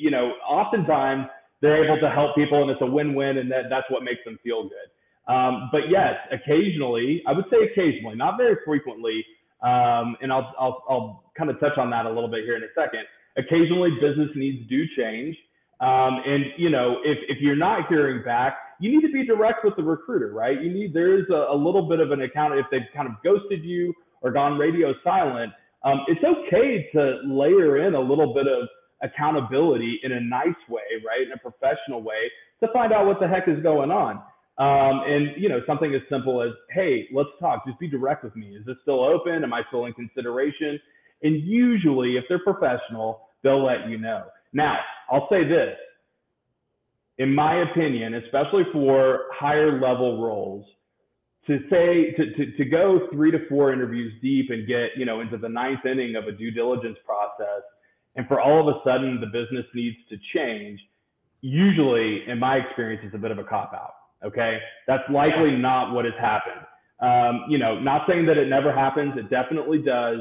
you 0.00 0.10
know, 0.10 0.32
oftentimes 0.48 1.26
they're 1.60 1.84
able 1.84 2.00
to 2.00 2.10
help 2.10 2.34
people 2.34 2.62
and 2.62 2.70
it's 2.70 2.82
a 2.82 2.86
win-win 2.86 3.38
and 3.38 3.48
that, 3.52 3.66
that's 3.70 3.88
what 3.88 4.02
makes 4.02 4.20
them 4.24 4.38
feel 4.42 4.64
good. 4.64 5.32
Um, 5.32 5.68
but 5.70 5.88
yes, 5.88 6.14
occasionally, 6.32 7.22
I 7.28 7.32
would 7.32 7.44
say 7.50 7.58
occasionally, 7.70 8.16
not 8.16 8.36
very 8.36 8.56
frequently, 8.64 9.24
um, 9.62 10.16
and 10.20 10.32
I'll, 10.32 10.52
I'll, 10.58 10.84
I'll 10.90 11.21
kind 11.36 11.50
of 11.50 11.58
touch 11.60 11.78
on 11.78 11.90
that 11.90 12.06
a 12.06 12.08
little 12.08 12.28
bit 12.28 12.44
here 12.44 12.56
in 12.56 12.62
a 12.62 12.72
second. 12.74 13.02
Occasionally, 13.36 13.90
business 14.00 14.28
needs 14.34 14.68
do 14.68 14.84
change. 14.96 15.36
Um, 15.80 16.20
and 16.24 16.44
you 16.58 16.70
know, 16.70 16.98
if, 17.04 17.18
if 17.28 17.38
you're 17.40 17.56
not 17.56 17.88
hearing 17.88 18.22
back, 18.24 18.56
you 18.78 18.90
need 18.90 19.06
to 19.06 19.12
be 19.12 19.26
direct 19.26 19.64
with 19.64 19.74
the 19.76 19.82
recruiter, 19.82 20.32
right? 20.32 20.60
You 20.60 20.72
need 20.72 20.94
there 20.94 21.18
is 21.18 21.26
a, 21.30 21.52
a 21.52 21.56
little 21.56 21.88
bit 21.88 22.00
of 22.00 22.12
an 22.12 22.22
account 22.22 22.54
if 22.54 22.66
they've 22.70 22.88
kind 22.94 23.08
of 23.08 23.14
ghosted 23.24 23.64
you 23.64 23.92
or 24.20 24.30
gone 24.30 24.58
radio 24.58 24.94
silent 25.02 25.52
um, 25.84 26.04
it's 26.06 26.22
okay 26.22 26.88
to 26.94 27.20
layer 27.26 27.86
in 27.86 27.94
a 27.94 28.00
little 28.00 28.32
bit 28.34 28.46
of 28.46 28.68
accountability 29.02 30.00
in 30.04 30.12
a 30.12 30.20
nice 30.20 30.48
way, 30.68 30.82
right, 31.04 31.26
in 31.26 31.32
a 31.32 31.38
professional 31.38 32.02
way, 32.02 32.30
to 32.60 32.72
find 32.72 32.92
out 32.92 33.06
what 33.06 33.18
the 33.20 33.26
heck 33.26 33.48
is 33.48 33.60
going 33.62 33.90
on. 33.90 34.22
Um, 34.58 35.02
and 35.06 35.30
you 35.36 35.48
know, 35.48 35.60
something 35.66 35.92
as 35.94 36.02
simple 36.08 36.40
as, 36.42 36.52
"Hey, 36.70 37.08
let's 37.12 37.30
talk. 37.40 37.66
Just 37.66 37.80
be 37.80 37.88
direct 37.88 38.22
with 38.22 38.36
me. 38.36 38.54
Is 38.54 38.64
this 38.64 38.76
still 38.82 39.02
open? 39.02 39.42
Am 39.42 39.52
I 39.52 39.64
still 39.68 39.86
in 39.86 39.92
consideration?" 39.94 40.78
And 41.22 41.42
usually, 41.42 42.16
if 42.16 42.24
they're 42.28 42.42
professional, 42.42 43.28
they'll 43.42 43.64
let 43.64 43.88
you 43.88 43.98
know. 43.98 44.24
Now, 44.52 44.78
I'll 45.10 45.28
say 45.30 45.44
this. 45.44 45.76
In 47.18 47.34
my 47.34 47.62
opinion, 47.62 48.14
especially 48.14 48.64
for 48.72 49.26
higher 49.32 49.80
level 49.80 50.22
roles, 50.22 50.66
to 51.46 51.58
say 51.70 52.12
to, 52.12 52.32
to, 52.34 52.56
to 52.56 52.64
go 52.64 53.08
three 53.12 53.30
to 53.30 53.38
four 53.48 53.72
interviews 53.72 54.12
deep 54.22 54.50
and 54.50 54.66
get 54.66 54.90
you 54.96 55.04
know 55.04 55.20
into 55.20 55.36
the 55.36 55.48
ninth 55.48 55.84
inning 55.84 56.16
of 56.16 56.26
a 56.26 56.32
due 56.32 56.50
diligence 56.50 56.96
process 57.04 57.62
and 58.14 58.26
for 58.28 58.40
all 58.40 58.60
of 58.60 58.74
a 58.74 58.78
sudden 58.84 59.20
the 59.20 59.26
business 59.26 59.66
needs 59.74 59.96
to 60.08 60.16
change 60.34 60.78
usually 61.40 62.22
in 62.28 62.38
my 62.38 62.56
experience 62.56 63.02
it's 63.04 63.14
a 63.14 63.18
bit 63.18 63.30
of 63.30 63.38
a 63.38 63.44
cop 63.44 63.72
out 63.74 63.94
okay 64.24 64.58
that's 64.86 65.02
likely 65.10 65.50
not 65.50 65.92
what 65.92 66.04
has 66.04 66.14
happened 66.20 66.64
um, 67.00 67.44
you 67.48 67.58
know 67.58 67.78
not 67.78 68.02
saying 68.08 68.24
that 68.26 68.38
it 68.38 68.48
never 68.48 68.72
happens 68.72 69.12
it 69.16 69.28
definitely 69.28 69.78
does 69.78 70.18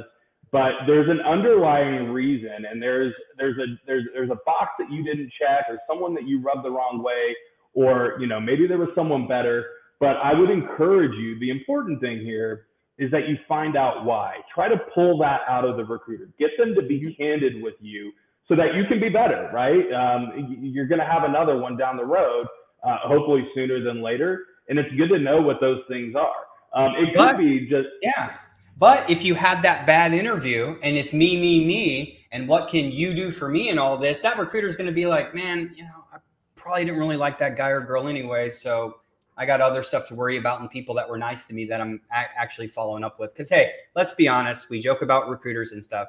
but 0.52 0.72
there's 0.86 1.10
an 1.10 1.22
underlying 1.22 2.10
reason 2.10 2.66
and 2.70 2.82
there's 2.82 3.14
there's 3.38 3.58
a 3.58 3.66
there's 3.86 4.04
there's 4.14 4.30
a 4.30 4.40
box 4.46 4.72
that 4.80 4.92
you 4.92 5.04
didn't 5.04 5.32
check 5.40 5.66
or 5.70 5.80
someone 5.88 6.14
that 6.14 6.28
you 6.28 6.42
rubbed 6.42 6.66
the 6.66 6.72
wrong 6.72 7.02
way 7.04 7.36
or 7.74 8.18
you 8.20 8.28
know 8.28 8.40
maybe 8.40 8.68
there 8.68 8.78
was 8.78 8.90
someone 8.96 9.28
better 9.28 9.66
but 10.02 10.18
I 10.18 10.34
would 10.34 10.50
encourage 10.50 11.14
you, 11.14 11.40
the 11.40 11.52
important 11.52 12.02
thing 12.02 12.22
here 12.22 12.66
is 12.98 13.12
that 13.12 13.30
you 13.30 13.38
find 13.48 13.78
out 13.78 14.04
why. 14.04 14.38
Try 14.54 14.68
to 14.68 14.78
pull 14.96 15.20
that 15.20 15.42
out 15.48 15.64
of 15.64 15.78
the 15.78 15.86
recruiter. 15.86 16.28
Get 16.40 16.50
them 16.58 16.74
to 16.74 16.82
be 16.82 17.16
candid 17.16 17.62
with 17.62 17.76
you 17.80 18.12
so 18.48 18.56
that 18.56 18.74
you 18.74 18.86
can 18.90 19.00
be 19.00 19.10
better, 19.10 19.52
right? 19.54 19.86
Um, 19.94 20.58
you're 20.60 20.88
going 20.88 21.00
to 21.00 21.06
have 21.06 21.24
another 21.24 21.56
one 21.58 21.78
down 21.78 21.98
the 21.98 22.06
road 22.06 22.48
uh, 22.84 22.98
hopefully 23.04 23.48
sooner 23.54 23.84
than 23.84 24.02
later. 24.02 24.44
And 24.70 24.80
it's 24.80 24.90
good 24.98 25.10
to 25.10 25.20
know 25.20 25.40
what 25.40 25.62
those 25.62 25.82
things 25.88 26.16
are. 26.16 26.48
Um, 26.74 26.96
it 26.96 27.14
could 27.14 27.18
but, 27.18 27.38
be 27.38 27.68
just 27.70 27.90
yeah. 28.02 28.38
But 28.82 29.08
if 29.12 29.24
you 29.24 29.36
had 29.36 29.62
that 29.62 29.86
bad 29.86 30.12
interview 30.12 30.76
and 30.82 30.98
it's 30.98 31.14
me, 31.14 31.40
me, 31.40 31.64
me, 31.64 32.26
and 32.32 32.48
what 32.48 32.68
can 32.68 32.92
you 32.92 33.14
do 33.14 33.30
for 33.30 33.48
me 33.48 33.70
and 33.70 33.80
all 33.80 33.96
this, 33.96 34.22
that 34.22 34.40
recruiter 34.40 34.68
is 34.68 34.76
going 34.76 34.88
to 34.88 34.92
be 34.92 35.06
like, 35.06 35.36
man, 35.36 35.72
you 35.76 35.84
know, 35.84 36.04
I 36.12 36.18
probably 36.56 36.86
didn't 36.86 37.00
really 37.00 37.16
like 37.16 37.38
that 37.38 37.56
guy 37.56 37.70
or 37.70 37.82
girl 37.82 38.08
anyway. 38.08 38.50
So 38.50 39.02
I 39.38 39.46
got 39.46 39.62
other 39.62 39.84
stuff 39.84 40.08
to 40.08 40.16
worry 40.16 40.38
about 40.38 40.62
and 40.62 40.70
people 40.72 40.96
that 40.96 41.08
were 41.08 41.20
nice 41.20 41.44
to 41.44 41.54
me 41.54 41.66
that 41.66 41.80
I'm 41.80 42.02
a- 42.12 42.36
actually 42.36 42.70
following 42.70 43.04
up 43.04 43.20
with. 43.20 43.34
Because, 43.36 43.50
hey, 43.50 43.72
let's 43.94 44.14
be 44.14 44.28
honest, 44.28 44.72
we 44.72 44.80
joke 44.80 45.04
about 45.04 45.30
recruiters 45.30 45.74
and 45.74 45.86
stuff. 45.86 46.08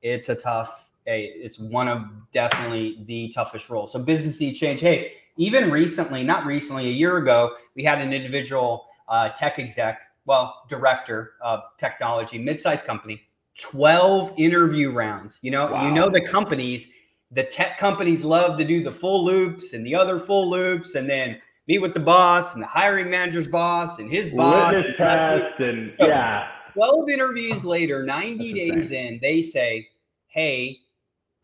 It's 0.00 0.30
a 0.30 0.34
tough, 0.34 0.92
hey, 1.04 1.24
it's 1.36 1.58
one 1.58 1.88
of 1.88 2.06
definitely 2.32 3.02
the 3.04 3.28
toughest 3.34 3.68
roles. 3.68 3.92
So, 3.92 4.02
business 4.02 4.40
need 4.40 4.54
change. 4.54 4.80
Hey, 4.80 5.12
even 5.36 5.70
recently, 5.70 6.24
not 6.24 6.46
recently, 6.46 6.86
a 6.86 6.92
year 6.92 7.18
ago, 7.18 7.54
we 7.74 7.84
had 7.84 8.00
an 8.00 8.14
individual 8.14 8.86
uh, 9.08 9.28
tech 9.28 9.58
exec, 9.58 10.00
well, 10.26 10.62
director 10.68 11.32
of 11.40 11.62
technology, 11.78 12.38
mid-sized 12.38 12.86
company, 12.86 13.22
12 13.60 14.32
interview 14.36 14.90
rounds. 14.90 15.38
You 15.42 15.50
know, 15.50 15.70
wow. 15.70 15.86
you 15.86 15.92
know 15.92 16.08
the 16.08 16.20
companies, 16.20 16.88
the 17.30 17.44
tech 17.44 17.78
companies 17.78 18.24
love 18.24 18.58
to 18.58 18.64
do 18.64 18.82
the 18.82 18.92
full 18.92 19.24
loops 19.24 19.72
and 19.72 19.86
the 19.86 19.94
other 19.94 20.18
full 20.18 20.48
loops, 20.48 20.94
and 20.94 21.08
then 21.08 21.40
meet 21.66 21.78
with 21.78 21.94
the 21.94 22.00
boss 22.00 22.54
and 22.54 22.62
the 22.62 22.66
hiring 22.66 23.10
manager's 23.10 23.46
boss 23.46 23.98
and 23.98 24.10
his 24.10 24.30
boss. 24.30 24.74
Witness 24.74 24.96
test 24.96 25.60
and 25.60 25.94
so 25.98 26.06
yeah. 26.06 26.48
12 26.74 27.08
interviews 27.08 27.64
later, 27.64 28.02
90 28.02 28.52
days 28.52 28.90
in, 28.90 29.18
they 29.22 29.42
say, 29.42 29.88
Hey, 30.26 30.80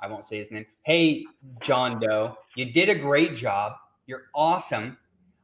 I 0.00 0.08
won't 0.08 0.24
say 0.24 0.38
his 0.38 0.50
name. 0.50 0.66
Hey, 0.82 1.24
John 1.60 2.00
Doe, 2.00 2.36
you 2.56 2.72
did 2.72 2.88
a 2.88 2.94
great 2.94 3.34
job. 3.34 3.74
You're 4.06 4.24
awesome. 4.34 4.98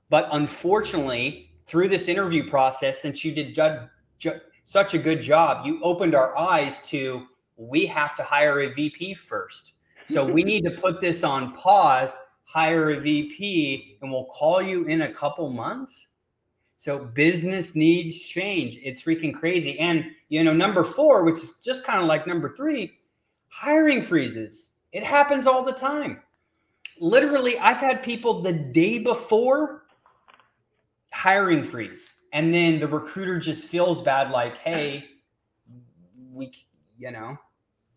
But 0.09 0.29
unfortunately, 0.33 1.46
through 1.67 1.89
this 1.89 2.09
interview 2.09 2.49
process, 2.49 3.03
since 3.03 3.25
you 3.25 3.33
did 3.33 3.55
ju- 3.55 3.89
ju- 4.19 4.41
such 4.65 4.95
a 4.95 4.99
good 4.99 5.21
job, 5.21 5.67
you 5.67 5.81
opened 5.83 6.15
our 6.15 6.37
eyes 6.37 6.81
to 6.89 7.27
we 7.57 7.87
have 7.87 8.15
to 8.17 8.23
hire 8.23 8.61
a 8.61 8.69
VP 8.69 9.15
first. 9.15 9.73
So 10.09 10.25
we 10.25 10.45
need 10.45 10.65
to 10.65 10.71
put 10.71 11.01
this 11.01 11.25
on 11.25 11.53
pause, 11.53 12.17
hire 12.45 12.91
a 12.91 13.01
VP, 13.01 13.99
and 14.01 14.13
we'll 14.13 14.27
call 14.27 14.63
you 14.63 14.85
in 14.85 15.03
a 15.03 15.13
couple 15.13 15.49
months. 15.51 16.07
So 16.77 16.99
business 16.99 17.75
needs 17.75 18.21
change. 18.21 18.79
It's 18.83 19.03
freaking 19.03 19.35
crazy. 19.35 19.79
And 19.81 20.05
you 20.29 20.45
know, 20.45 20.53
number 20.53 20.85
four, 20.85 21.25
which 21.25 21.37
is 21.37 21.59
just 21.65 21.85
kind 21.85 22.01
of 22.01 22.07
like 22.07 22.27
number 22.27 22.55
three, 22.55 22.99
hiring 23.49 24.03
freezes. 24.03 24.71
It 24.93 25.03
happens 25.03 25.47
all 25.47 25.65
the 25.65 25.73
time. 25.73 26.21
Literally, 27.01 27.59
I've 27.59 27.79
had 27.79 28.03
people 28.03 28.43
the 28.43 28.53
day 28.53 28.99
before 28.99 29.86
hiring 31.17 31.65
freeze. 31.65 32.13
And 32.33 32.53
then 32.53 32.79
the 32.79 32.87
recruiter 32.87 33.39
just 33.39 33.69
feels 33.69 34.03
bad, 34.03 34.31
like, 34.31 34.59
hey, 34.59 35.07
we, 36.33 36.53
you 36.99 37.11
know, 37.11 37.39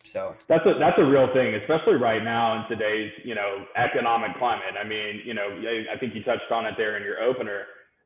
so 0.06 0.34
that's 0.48 0.66
a 0.66 0.80
that's 0.80 0.98
a 0.98 1.04
real 1.04 1.28
thing, 1.34 1.56
especially 1.56 1.96
right 1.96 2.24
now 2.24 2.56
in 2.56 2.70
today's 2.70 3.12
you 3.26 3.36
know 3.36 3.66
economic 3.76 4.38
climate. 4.38 4.80
I 4.80 4.88
mean, 4.88 5.22
you 5.26 5.34
know, 5.34 5.48
I 5.94 5.98
think 6.00 6.16
you 6.16 6.24
touched 6.24 6.50
on 6.52 6.66
it 6.66 6.76
there 6.78 6.96
in 6.96 7.04
your 7.04 7.22
opener. 7.22 7.64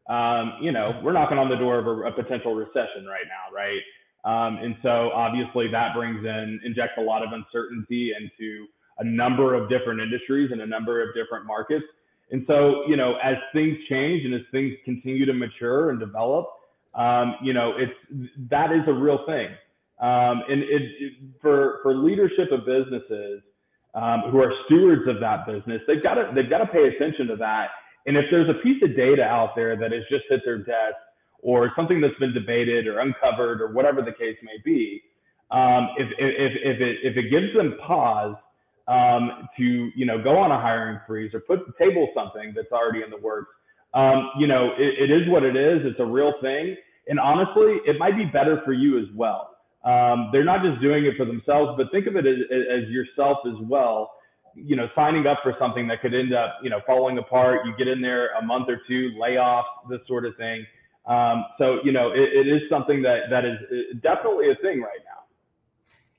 Um, 0.10 0.54
you 0.60 0.71
know, 0.71 0.99
we're 1.04 1.13
knocking 1.13 1.38
on 1.38 1.49
the 1.49 1.56
door 1.56 1.78
of 1.78 1.88
a, 1.88 2.10
a 2.10 2.12
potential 2.12 2.56
recession 2.56 3.06
right 3.06 3.30
now, 3.30 3.56
right? 3.56 3.80
Um, 4.26 4.58
and 4.58 4.76
so 4.82 5.12
obviously 5.13 5.69
that 5.69 5.93
brings 5.95 6.26
in 6.26 6.60
injects 6.65 6.95
a 6.97 7.02
lot 7.02 7.23
of 7.23 7.30
uncertainty 7.32 8.12
into 8.17 8.65
a 8.99 9.04
number 9.04 9.54
of 9.54 9.69
different 9.69 10.02
industries 10.02 10.52
and 10.52 10.62
a 10.62 10.67
number 10.67 11.02
of 11.02 11.13
different 11.13 11.45
markets. 11.45 11.86
And 12.34 12.43
so, 12.48 12.82
you 12.88 12.98
know, 12.98 13.13
as 13.24 13.36
things 13.54 13.78
change 13.88 14.26
and 14.26 14.34
as 14.34 14.41
things 14.52 14.74
continue 14.86 15.24
to 15.26 15.34
mature 15.34 15.91
and 15.91 16.00
develop, 16.00 16.48
um, 16.96 17.36
you 17.43 17.54
know, 17.54 17.74
it's 17.78 17.93
that 18.50 18.72
is 18.72 18.82
a 18.88 18.91
real 18.93 19.19
thing. 19.28 19.50
Um, 20.02 20.41
and 20.50 20.63
it, 20.63 20.82
it, 21.00 21.13
for 21.41 21.80
for 21.84 21.93
leadership 21.96 22.52
of 22.52 22.65
businesses 22.65 23.43
um, 23.93 24.32
who 24.32 24.39
are 24.39 24.52
stewards 24.65 25.08
of 25.08 25.19
that 25.19 25.46
business, 25.46 25.82
they've 25.88 26.02
got 26.02 26.15
to 26.15 26.32
they've 26.34 26.50
got 26.50 26.58
to 26.58 26.65
pay 26.65 26.88
attention 26.88 27.28
to 27.28 27.36
that. 27.36 27.67
And 28.08 28.17
if 28.17 28.26
there's 28.32 28.50
a 28.50 28.62
piece 28.63 28.82
of 28.82 28.96
data 28.96 29.24
out 29.24 29.56
there 29.56 29.78
that 29.78 29.91
has 29.91 30.02
just 30.10 30.26
hit 30.28 30.41
their 30.43 30.58
desk, 30.58 30.98
or 31.39 31.72
something 31.76 32.02
that's 32.02 32.17
been 32.19 32.34
debated 32.34 32.88
or 32.88 33.00
uncovered, 33.00 33.62
or 33.62 33.72
whatever 33.74 34.02
the 34.02 34.12
case 34.12 34.38
may 34.41 34.58
be, 34.65 35.04
um, 35.52 35.89
if, 35.98 36.10
if 36.17 36.52
if 36.63 36.82
it 36.82 36.98
if 37.04 37.15
it 37.15 37.30
gives 37.30 37.56
them 37.56 37.78
pause 37.86 38.36
um, 38.88 39.48
to 39.58 39.91
you 39.96 40.06
know 40.06 40.22
go 40.22 40.38
on 40.38 40.52
a 40.52 40.60
hiring 40.60 41.00
freeze 41.08 41.34
or 41.34 41.39
put 41.41 41.60
table 41.78 42.10
something 42.15 42.54
that's 42.56 42.72
already 42.72 43.02
in 43.04 43.10
the 43.10 43.17
works. 43.17 43.52
Um, 43.93 44.32
you 44.39 44.48
know, 44.48 44.72
it, 44.78 45.10
it 45.10 45.12
is 45.12 45.30
what 45.30 45.43
it 45.43 45.56
is. 45.56 45.82
It's 45.86 46.00
a 46.00 46.06
real 46.06 46.34
thing, 46.41 46.76
and 47.08 47.19
honestly, 47.19 47.80
it 47.86 47.98
might 48.00 48.17
be 48.17 48.26
better 48.26 48.62
for 48.65 48.74
you 48.74 49.00
as 49.00 49.06
well. 49.15 49.52
Um, 49.86 50.30
they're 50.32 50.46
not 50.46 50.63
just 50.63 50.82
doing 50.82 51.06
it 51.06 51.15
for 51.17 51.26
themselves, 51.26 51.74
but 51.78 51.91
think 51.91 52.08
of 52.08 52.15
it 52.15 52.26
as, 52.26 52.38
as 52.52 52.89
yourself 52.89 53.39
as 53.46 53.56
well. 53.67 54.12
You 54.56 54.76
know, 54.76 54.88
signing 54.96 55.28
up 55.28 55.39
for 55.43 55.56
something 55.60 55.88
that 55.88 56.02
could 56.02 56.13
end 56.13 56.34
up 56.34 56.58
you 56.62 56.69
know 56.69 56.82
falling 56.86 57.17
apart. 57.17 57.65
You 57.65 57.74
get 57.78 57.88
in 57.88 58.02
there 58.02 58.34
a 58.34 58.41
month 58.41 58.69
or 58.69 58.82
two, 58.88 59.12
layoffs, 59.19 59.63
this 59.89 60.00
sort 60.08 60.26
of 60.26 60.36
thing. 60.36 60.65
Um, 61.06 61.46
so 61.58 61.80
you 61.84 61.91
know, 61.91 62.12
it, 62.12 62.34
it 62.34 62.48
is 62.48 62.62
something 62.69 63.02
that 63.04 63.30
that 63.30 63.46
is 63.46 63.58
definitely 64.02 64.52
a 64.52 64.56
thing 64.56 64.82
right 64.82 65.00
now. 65.06 65.24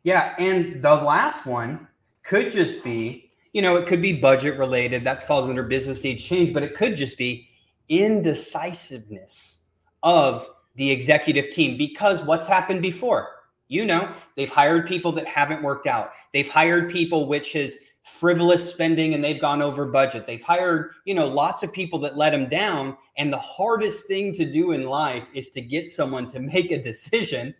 Yeah, 0.02 0.34
and 0.38 0.82
the 0.82 0.94
last 0.94 1.46
one 1.46 1.88
could 2.24 2.50
just 2.50 2.82
be, 2.82 3.30
you 3.52 3.62
know, 3.62 3.76
it 3.76 3.86
could 3.86 4.02
be 4.02 4.12
budget 4.12 4.58
related. 4.58 5.04
That 5.04 5.22
falls 5.22 5.48
under 5.48 5.62
business 5.62 6.02
needs 6.02 6.24
change, 6.24 6.52
but 6.52 6.62
it 6.62 6.74
could 6.74 6.96
just 6.96 7.16
be 7.16 7.48
indecisiveness 7.88 9.60
of 10.02 10.48
the 10.76 10.90
executive 10.90 11.50
team 11.50 11.76
because 11.76 12.22
what's 12.22 12.46
happened 12.46 12.82
before? 12.82 13.28
You 13.68 13.84
know, 13.86 14.12
they've 14.36 14.50
hired 14.50 14.86
people 14.86 15.12
that 15.12 15.26
haven't 15.26 15.62
worked 15.62 15.86
out. 15.86 16.10
They've 16.32 16.48
hired 16.48 16.90
people 16.90 17.26
which 17.26 17.52
has 17.52 17.76
frivolous 18.02 18.70
spending 18.70 19.14
and 19.14 19.24
they've 19.24 19.40
gone 19.40 19.62
over 19.62 19.86
budget. 19.86 20.26
They've 20.26 20.42
hired, 20.42 20.90
you 21.06 21.14
know, 21.14 21.26
lots 21.26 21.62
of 21.62 21.72
people 21.72 21.98
that 22.00 22.16
let 22.16 22.30
them 22.30 22.48
down. 22.48 22.96
And 23.16 23.32
the 23.32 23.38
hardest 23.38 24.06
thing 24.06 24.32
to 24.34 24.44
do 24.44 24.72
in 24.72 24.82
life 24.82 25.30
is 25.32 25.50
to 25.50 25.60
get 25.60 25.90
someone 25.90 26.26
to 26.28 26.40
make 26.54 26.70
a 26.70 26.82
decision 26.82 27.54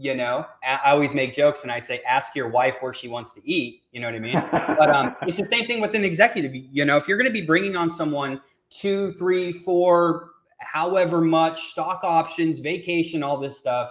you 0.00 0.14
know 0.14 0.46
i 0.62 0.92
always 0.92 1.12
make 1.12 1.34
jokes 1.34 1.64
and 1.64 1.72
i 1.72 1.78
say 1.78 2.00
ask 2.08 2.34
your 2.34 2.48
wife 2.48 2.76
where 2.80 2.94
she 2.94 3.08
wants 3.08 3.34
to 3.34 3.46
eat 3.46 3.82
you 3.92 4.00
know 4.00 4.06
what 4.06 4.14
i 4.14 4.18
mean? 4.18 4.42
But 4.78 4.94
um, 4.94 5.16
it's 5.22 5.38
the 5.38 5.44
same 5.44 5.66
thing 5.66 5.80
with 5.80 5.94
an 5.94 6.04
executive. 6.04 6.54
You 6.54 6.84
know 6.84 6.96
if 6.96 7.08
you're 7.08 7.18
going 7.18 7.26
to 7.26 7.32
be 7.32 7.44
bringing 7.44 7.74
on 7.74 7.90
someone 7.90 8.40
two 8.70 9.12
three 9.14 9.50
four 9.50 10.30
however 10.60 11.20
much 11.20 11.70
stock 11.70 12.04
options 12.04 12.60
vacation 12.60 13.24
all 13.24 13.38
this 13.38 13.58
stuff 13.58 13.90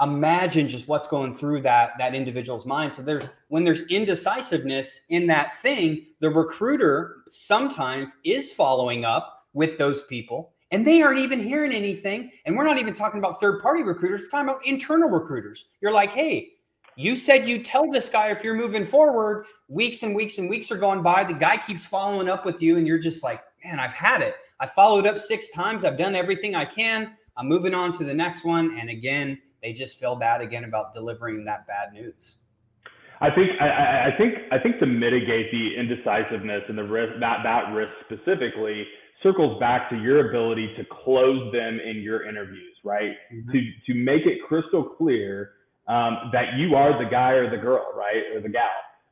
imagine 0.00 0.68
just 0.68 0.86
what's 0.86 1.06
going 1.06 1.34
through 1.34 1.60
that 1.62 1.92
that 1.98 2.14
individual's 2.14 2.66
mind. 2.66 2.92
So 2.92 3.02
there's 3.02 3.28
when 3.48 3.64
there's 3.64 3.82
indecisiveness 3.82 5.02
in 5.08 5.26
that 5.26 5.56
thing 5.56 6.06
the 6.20 6.30
recruiter 6.30 7.16
sometimes 7.28 8.16
is 8.24 8.52
following 8.52 9.04
up 9.04 9.46
with 9.54 9.78
those 9.78 10.02
people 10.02 10.52
and 10.70 10.86
they 10.86 11.02
aren't 11.02 11.18
even 11.18 11.40
hearing 11.40 11.72
anything. 11.72 12.30
And 12.44 12.56
we're 12.56 12.66
not 12.66 12.78
even 12.78 12.92
talking 12.92 13.18
about 13.18 13.40
third 13.40 13.62
party 13.62 13.82
recruiters, 13.82 14.22
we're 14.22 14.28
talking 14.28 14.48
about 14.48 14.66
internal 14.66 15.08
recruiters. 15.08 15.66
You're 15.80 15.92
like, 15.92 16.10
hey, 16.10 16.50
you 16.96 17.14
said 17.14 17.46
you 17.46 17.62
tell 17.62 17.90
this 17.90 18.08
guy 18.08 18.30
if 18.30 18.42
you're 18.42 18.56
moving 18.56 18.84
forward, 18.84 19.46
weeks 19.68 20.02
and 20.02 20.16
weeks 20.16 20.38
and 20.38 20.50
weeks 20.50 20.72
are 20.72 20.76
going 20.76 21.02
by. 21.02 21.22
The 21.22 21.32
guy 21.32 21.56
keeps 21.56 21.86
following 21.86 22.28
up 22.28 22.44
with 22.44 22.60
you, 22.60 22.76
and 22.76 22.86
you're 22.88 22.98
just 22.98 23.22
like, 23.22 23.40
man, 23.64 23.78
I've 23.78 23.92
had 23.92 24.20
it. 24.20 24.34
I 24.58 24.66
followed 24.66 25.06
up 25.06 25.20
six 25.20 25.50
times. 25.52 25.84
I've 25.84 25.96
done 25.96 26.16
everything 26.16 26.56
I 26.56 26.64
can. 26.64 27.12
I'm 27.36 27.46
moving 27.46 27.72
on 27.72 27.92
to 27.98 28.04
the 28.04 28.14
next 28.14 28.44
one. 28.44 28.76
And 28.78 28.90
again, 28.90 29.40
they 29.62 29.72
just 29.72 30.00
feel 30.00 30.16
bad 30.16 30.40
again 30.40 30.64
about 30.64 30.92
delivering 30.92 31.44
that 31.44 31.68
bad 31.68 31.92
news. 31.92 32.38
I 33.20 33.30
think 33.30 33.50
I, 33.60 34.12
I 34.12 34.16
think 34.16 34.34
I 34.52 34.58
think 34.58 34.78
to 34.78 34.86
mitigate 34.86 35.50
the 35.50 35.76
indecisiveness 35.76 36.62
and 36.68 36.78
the 36.78 36.84
risk 36.84 37.18
that 37.20 37.38
that 37.42 37.72
risk 37.74 37.92
specifically, 38.04 38.86
circles 39.22 39.58
back 39.60 39.90
to 39.90 39.96
your 39.96 40.28
ability 40.28 40.74
to 40.76 40.84
close 41.04 41.52
them 41.52 41.80
in 41.84 42.02
your 42.02 42.26
interviews, 42.28 42.76
right? 42.84 43.12
Mm-hmm. 43.32 43.52
To 43.52 43.70
to 43.86 43.94
make 43.94 44.26
it 44.26 44.38
crystal 44.46 44.84
clear 44.84 45.52
um, 45.88 46.30
that 46.32 46.56
you 46.58 46.74
are 46.74 47.02
the 47.02 47.10
guy 47.10 47.32
or 47.32 47.50
the 47.50 47.56
girl, 47.56 47.86
right, 47.96 48.22
or 48.34 48.40
the 48.40 48.48
gal. 48.48 48.64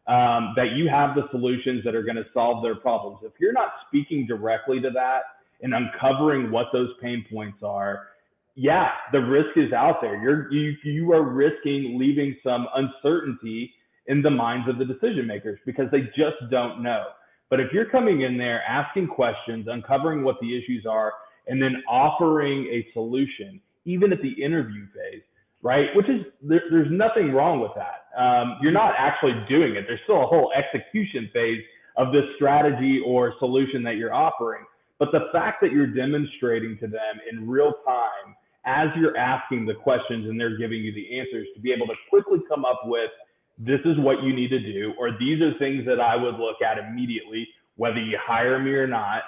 Um, 0.08 0.54
that 0.54 0.76
you 0.76 0.88
have 0.88 1.16
the 1.16 1.22
solutions 1.32 1.82
that 1.84 1.96
are 1.96 2.04
going 2.04 2.16
to 2.16 2.26
solve 2.32 2.62
their 2.62 2.76
problems. 2.76 3.18
If 3.24 3.32
you're 3.40 3.52
not 3.52 3.70
speaking 3.88 4.24
directly 4.24 4.80
to 4.80 4.90
that 4.90 5.22
and 5.62 5.74
uncovering 5.74 6.52
what 6.52 6.66
those 6.72 6.90
pain 7.02 7.24
points 7.28 7.58
are, 7.64 8.06
yeah, 8.54 8.90
the 9.10 9.18
risk 9.18 9.56
is 9.56 9.72
out 9.72 9.96
there. 10.00 10.22
You're 10.22 10.50
you 10.52 10.76
you 10.84 11.12
are 11.12 11.22
risking 11.22 11.98
leaving 11.98 12.36
some 12.44 12.68
uncertainty 12.74 13.72
in 14.06 14.22
the 14.22 14.30
minds 14.30 14.68
of 14.68 14.78
the 14.78 14.84
decision 14.84 15.26
makers 15.26 15.58
because 15.66 15.86
they 15.90 16.02
just 16.16 16.36
don't 16.50 16.82
know. 16.82 17.06
But 17.48 17.60
if 17.60 17.72
you're 17.72 17.88
coming 17.88 18.22
in 18.22 18.36
there 18.36 18.62
asking 18.68 19.08
questions, 19.08 19.66
uncovering 19.68 20.24
what 20.24 20.36
the 20.40 20.56
issues 20.56 20.84
are, 20.88 21.12
and 21.46 21.62
then 21.62 21.82
offering 21.88 22.66
a 22.66 22.86
solution, 22.92 23.60
even 23.84 24.12
at 24.12 24.20
the 24.20 24.32
interview 24.42 24.86
phase, 24.94 25.22
right? 25.62 25.88
Which 25.94 26.08
is 26.08 26.26
there, 26.42 26.62
there's 26.70 26.90
nothing 26.90 27.32
wrong 27.32 27.60
with 27.60 27.72
that. 27.76 28.06
Um, 28.20 28.58
you're 28.60 28.72
not 28.72 28.94
actually 28.98 29.34
doing 29.48 29.76
it. 29.76 29.84
There's 29.86 30.00
still 30.04 30.22
a 30.22 30.26
whole 30.26 30.52
execution 30.56 31.30
phase 31.32 31.62
of 31.96 32.12
this 32.12 32.24
strategy 32.36 33.00
or 33.06 33.34
solution 33.38 33.82
that 33.84 33.96
you're 33.96 34.14
offering. 34.14 34.64
But 34.98 35.12
the 35.12 35.28
fact 35.32 35.60
that 35.62 35.72
you're 35.72 35.86
demonstrating 35.86 36.78
to 36.78 36.86
them 36.86 37.20
in 37.30 37.48
real 37.48 37.74
time 37.86 38.34
as 38.64 38.88
you're 38.96 39.16
asking 39.16 39.66
the 39.66 39.74
questions 39.74 40.28
and 40.28 40.38
they're 40.38 40.58
giving 40.58 40.80
you 40.80 40.92
the 40.92 41.18
answers 41.18 41.46
to 41.54 41.60
be 41.60 41.72
able 41.72 41.86
to 41.86 41.94
quickly 42.10 42.38
come 42.48 42.64
up 42.64 42.80
with 42.84 43.10
this 43.58 43.80
is 43.84 43.98
what 43.98 44.22
you 44.22 44.34
need 44.34 44.48
to 44.48 44.60
do, 44.60 44.92
or 44.98 45.12
these 45.18 45.40
are 45.40 45.56
things 45.58 45.86
that 45.86 46.00
I 46.00 46.16
would 46.16 46.36
look 46.36 46.56
at 46.62 46.78
immediately, 46.78 47.48
whether 47.76 47.98
you 47.98 48.18
hire 48.22 48.58
me 48.58 48.72
or 48.72 48.86
not, 48.86 49.22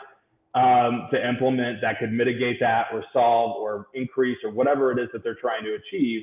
um, 0.55 1.09
to 1.13 1.29
implement 1.29 1.81
that 1.81 1.99
could 1.99 2.13
mitigate 2.13 2.59
that 2.61 2.87
or 2.93 3.05
solve 3.13 3.57
or 3.57 3.89
increase 3.95 4.39
or 4.45 4.51
whatever 4.51 4.93
it 4.93 4.99
is 4.99 5.09
that 5.13 5.23
they're 5.23 5.35
trying 5.35 5.65
to 5.65 5.75
achieve. 5.75 6.23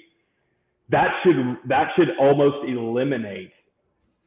That 0.89 1.09
should 1.23 1.57
that 1.67 1.89
should 1.95 2.09
almost 2.19 2.67
eliminate 2.67 3.51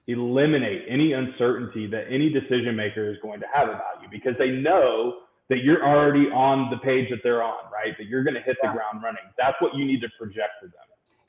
eliminate 0.08 0.86
any 0.88 1.12
uncertainty 1.12 1.86
that 1.86 2.04
any 2.10 2.30
decision 2.30 2.74
maker 2.74 3.10
is 3.10 3.18
going 3.22 3.38
to 3.40 3.46
have 3.54 3.68
about 3.68 4.02
you 4.02 4.08
because 4.10 4.32
they 4.38 4.48
know 4.48 5.18
that 5.50 5.58
you're 5.58 5.86
already 5.86 6.30
on 6.30 6.70
the 6.70 6.78
page 6.78 7.10
that 7.10 7.18
they're 7.22 7.42
on, 7.42 7.70
right? 7.72 7.96
That 7.98 8.06
you're 8.06 8.24
going 8.24 8.34
to 8.34 8.40
hit 8.40 8.56
yeah. 8.62 8.70
the 8.70 8.76
ground 8.76 9.02
running. 9.02 9.22
That's 9.36 9.56
what 9.60 9.74
you 9.74 9.84
need 9.84 10.00
to 10.00 10.08
project 10.18 10.52
to 10.62 10.66
them. 10.66 10.74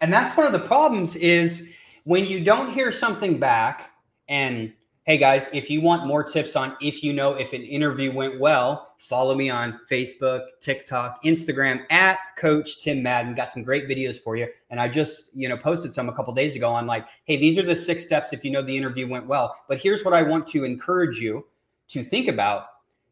And 0.01 0.13
that's 0.13 0.35
one 0.35 0.45
of 0.45 0.53
the 0.53 0.59
problems 0.59 1.15
is 1.17 1.73
when 2.09 2.25
you 2.25 2.43
don't 2.43 2.71
hear 2.71 2.91
something 2.91 3.37
back 3.37 3.91
and 4.29 4.73
Hey 5.03 5.17
guys, 5.17 5.49
if 5.53 5.69
you 5.69 5.79
want 5.81 6.05
more 6.07 6.23
tips 6.23 6.55
on 6.55 6.75
if 6.81 7.03
you 7.03 7.13
know 7.13 7.33
if 7.33 7.53
an 7.53 7.63
interview 7.63 8.11
went 8.11 8.39
well, 8.39 8.95
follow 8.99 9.33
me 9.33 9.49
on 9.49 9.79
Facebook, 9.89 10.41
TikTok, 10.59 11.23
Instagram 11.23 11.83
at 11.91 12.17
Coach 12.35 12.81
Tim 12.81 13.01
Madden. 13.01 13.33
Got 13.33 13.51
some 13.51 13.63
great 13.63 13.87
videos 13.87 14.19
for 14.19 14.35
you. 14.35 14.47
And 14.69 14.79
I 14.79 14.87
just, 14.87 15.35
you 15.35 15.49
know, 15.49 15.57
posted 15.57 15.93
some 15.93 16.09
a 16.09 16.13
couple 16.13 16.33
days 16.33 16.55
ago 16.55 16.69
on 16.69 16.87
like, 16.87 17.07
hey, 17.25 17.37
these 17.37 17.57
are 17.57 17.63
the 17.63 17.75
six 17.75 18.03
steps 18.03 18.33
if 18.33 18.43
you 18.43 18.49
know 18.51 18.61
the 18.61 18.75
interview 18.75 19.07
went 19.07 19.25
well. 19.27 19.55
But 19.67 19.79
here's 19.79 20.03
what 20.03 20.13
I 20.13 20.21
want 20.21 20.45
to 20.47 20.63
encourage 20.63 21.19
you 21.19 21.45
to 21.89 22.03
think 22.03 22.27
about. 22.27 22.65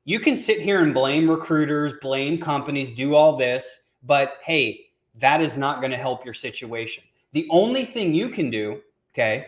You 0.05 0.19
can 0.19 0.37
sit 0.37 0.59
here 0.59 0.83
and 0.83 0.93
blame 0.93 1.29
recruiters, 1.29 1.93
blame 2.01 2.39
companies, 2.39 2.91
do 2.91 3.15
all 3.15 3.37
this, 3.37 3.89
but 4.03 4.37
hey, 4.43 4.87
that 5.15 5.41
is 5.41 5.55
not 5.55 5.81
going 5.81 5.91
to 5.91 5.97
help 5.97 6.25
your 6.25 6.35
situation. 6.35 7.03
The 7.31 7.47
only 7.49 7.85
thing 7.85 8.13
you 8.13 8.29
can 8.29 8.49
do, 8.49 8.81
okay, 9.17 9.47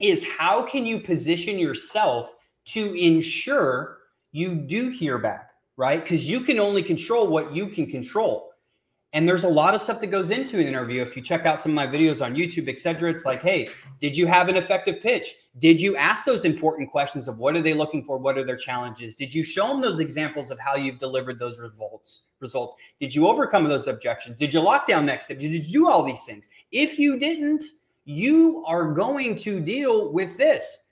is 0.00 0.26
how 0.26 0.62
can 0.62 0.86
you 0.86 0.98
position 0.98 1.58
yourself 1.58 2.32
to 2.64 2.94
ensure 2.94 3.98
you 4.32 4.54
do 4.54 4.88
hear 4.88 5.18
back, 5.18 5.50
right? 5.76 6.02
Because 6.02 6.28
you 6.28 6.40
can 6.40 6.58
only 6.58 6.82
control 6.82 7.26
what 7.26 7.54
you 7.54 7.68
can 7.68 7.86
control. 7.86 8.46
And 9.14 9.26
there's 9.26 9.44
a 9.44 9.48
lot 9.48 9.74
of 9.74 9.80
stuff 9.80 10.00
that 10.00 10.08
goes 10.08 10.30
into 10.30 10.60
an 10.60 10.66
interview. 10.66 11.00
If 11.00 11.16
you 11.16 11.22
check 11.22 11.46
out 11.46 11.58
some 11.58 11.72
of 11.72 11.76
my 11.76 11.86
videos 11.86 12.22
on 12.22 12.36
YouTube, 12.36 12.68
etc., 12.68 13.08
it's 13.08 13.24
like, 13.24 13.40
hey, 13.40 13.66
did 14.00 14.14
you 14.14 14.26
have 14.26 14.50
an 14.50 14.56
effective 14.56 15.00
pitch? 15.00 15.34
Did 15.58 15.80
you 15.80 15.96
ask 15.96 16.26
those 16.26 16.44
important 16.44 16.90
questions 16.90 17.26
of 17.26 17.38
what 17.38 17.56
are 17.56 17.62
they 17.62 17.72
looking 17.72 18.04
for? 18.04 18.18
What 18.18 18.36
are 18.36 18.44
their 18.44 18.56
challenges? 18.56 19.14
Did 19.14 19.34
you 19.34 19.42
show 19.42 19.68
them 19.68 19.80
those 19.80 19.98
examples 19.98 20.50
of 20.50 20.58
how 20.58 20.76
you've 20.76 20.98
delivered 20.98 21.38
those 21.38 21.58
results? 21.58 22.24
Results? 22.40 22.76
Did 23.00 23.14
you 23.14 23.26
overcome 23.26 23.64
those 23.64 23.86
objections? 23.86 24.38
Did 24.38 24.52
you 24.52 24.60
lock 24.60 24.86
down 24.86 25.06
next 25.06 25.24
step? 25.24 25.38
Did 25.38 25.52
you 25.52 25.62
do 25.62 25.90
all 25.90 26.02
these 26.02 26.24
things? 26.24 26.50
If 26.70 26.98
you 26.98 27.18
didn't, 27.18 27.64
you 28.08 28.64
are 28.66 28.94
going 28.94 29.36
to 29.36 29.60
deal 29.60 30.10
with 30.10 30.38
this. 30.38 30.86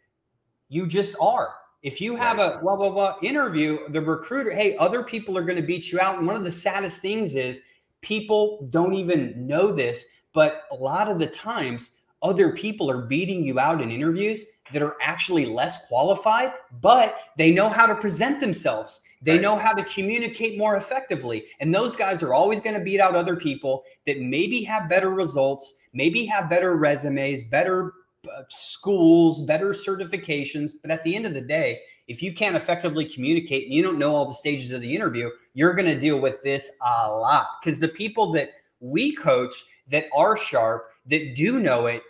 You 0.69 0.87
just 0.87 1.17
are. 1.19 1.55
If 1.83 1.99
you 1.99 2.15
have 2.15 2.39
a 2.39 2.59
blah 2.61 2.77
blah 2.77 2.91
blah 2.91 3.17
interview, 3.23 3.89
the 3.89 4.03
recruiter, 4.03 4.53
hey, 4.53 4.77
other 4.77 5.03
people 5.03 5.39
are 5.39 5.43
going 5.43 5.57
to 5.57 5.67
beat 5.67 5.91
you 5.91 5.99
out. 5.99 6.19
And 6.19 6.27
one 6.27 6.37
of 6.37 6.45
the 6.45 6.53
saddest 6.53 7.01
things 7.01 7.35
is 7.35 7.63
people 8.03 8.69
don't 8.69 8.93
even 8.93 9.47
know 9.47 9.73
this, 9.73 10.05
but 10.35 10.65
a 10.71 10.75
lot 10.75 11.11
of 11.11 11.19
the 11.19 11.27
times 11.27 11.93
other 12.23 12.53
people 12.53 12.91
are 12.91 13.07
beating 13.07 13.43
you 13.45 13.59
out 13.59 13.81
in 13.81 13.91
interviews 13.91 14.45
that 14.75 14.83
are 14.83 14.97
actually 15.01 15.47
less 15.47 15.87
qualified, 15.87 16.53
but 16.83 17.17
they 17.39 17.51
know 17.51 17.71
how 17.71 17.87
to 17.87 17.95
present 17.95 18.41
themselves. 18.41 19.01
They 19.23 19.33
right. 19.33 19.41
know 19.41 19.57
how 19.57 19.73
to 19.73 19.85
communicate 19.85 20.59
more 20.59 20.77
effectively. 20.77 21.47
And 21.61 21.75
those 21.75 21.97
guys 21.97 22.23
are 22.23 22.35
always 22.35 22.61
going 22.61 22.75
to 22.75 22.85
beat 22.85 23.01
out 23.01 23.15
other 23.15 23.37
people 23.37 23.85
that 24.07 24.21
maybe 24.21 24.63
have 24.65 24.91
better 24.91 25.11
results 25.11 25.75
maybe 25.97 26.27
have 26.27 26.51
better 26.51 26.77
resumes, 26.77 27.43
better 27.43 27.95
uh, 28.27 28.43
schools, 28.51 29.43
better 29.43 29.71
certifications. 29.71 30.73
But 30.81 30.91
at 30.91 31.03
the 31.03 31.17
end 31.17 31.27
of 31.27 31.35
the 31.35 31.41
day, 31.41 31.81
if 32.07 32.23
you 32.23 32.33
can't 32.33 32.55
effectively 32.55 33.05
communicate 33.05 33.65
and 33.65 33.75
you 33.75 33.83
don't 33.83 33.99
know 33.99 34.15
all 34.15 34.27
the 34.27 34.35
stages 34.35 34.71
of 34.71 34.83
the 34.83 34.95
interview, 34.95 35.31
you're 35.55 35.75
going 35.75 35.93
to 35.93 35.99
deal 35.99 36.21
with 36.21 36.43
this 36.43 36.71
a 36.85 37.11
lot. 37.11 37.47
Because 37.61 37.81
the 37.81 37.89
people 37.89 38.31
that 38.33 38.51
we 38.81 39.15
coach 39.15 39.65
that 39.89 40.07
are 40.15 40.37
sharp, 40.37 40.89
that 41.07 41.35
do 41.35 41.59
know 41.59 41.87
it, 41.87 42.03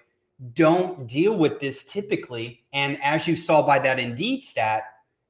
don't 0.52 1.06
deal 1.06 1.36
with 1.36 1.60
this 1.60 1.84
typically. 1.84 2.62
And 2.72 3.02
as 3.02 3.26
you 3.26 3.36
saw 3.36 3.62
by 3.62 3.78
that 3.78 3.98
Indeed 3.98 4.42
stat, 4.42 4.82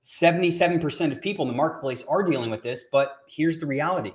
77% 0.04 1.12
of 1.12 1.20
people 1.20 1.44
in 1.44 1.50
the 1.50 1.56
marketplace 1.56 2.04
are 2.04 2.22
dealing 2.22 2.50
with 2.50 2.62
this. 2.62 2.86
But 2.90 3.18
here's 3.28 3.58
the 3.58 3.66
reality 3.66 4.12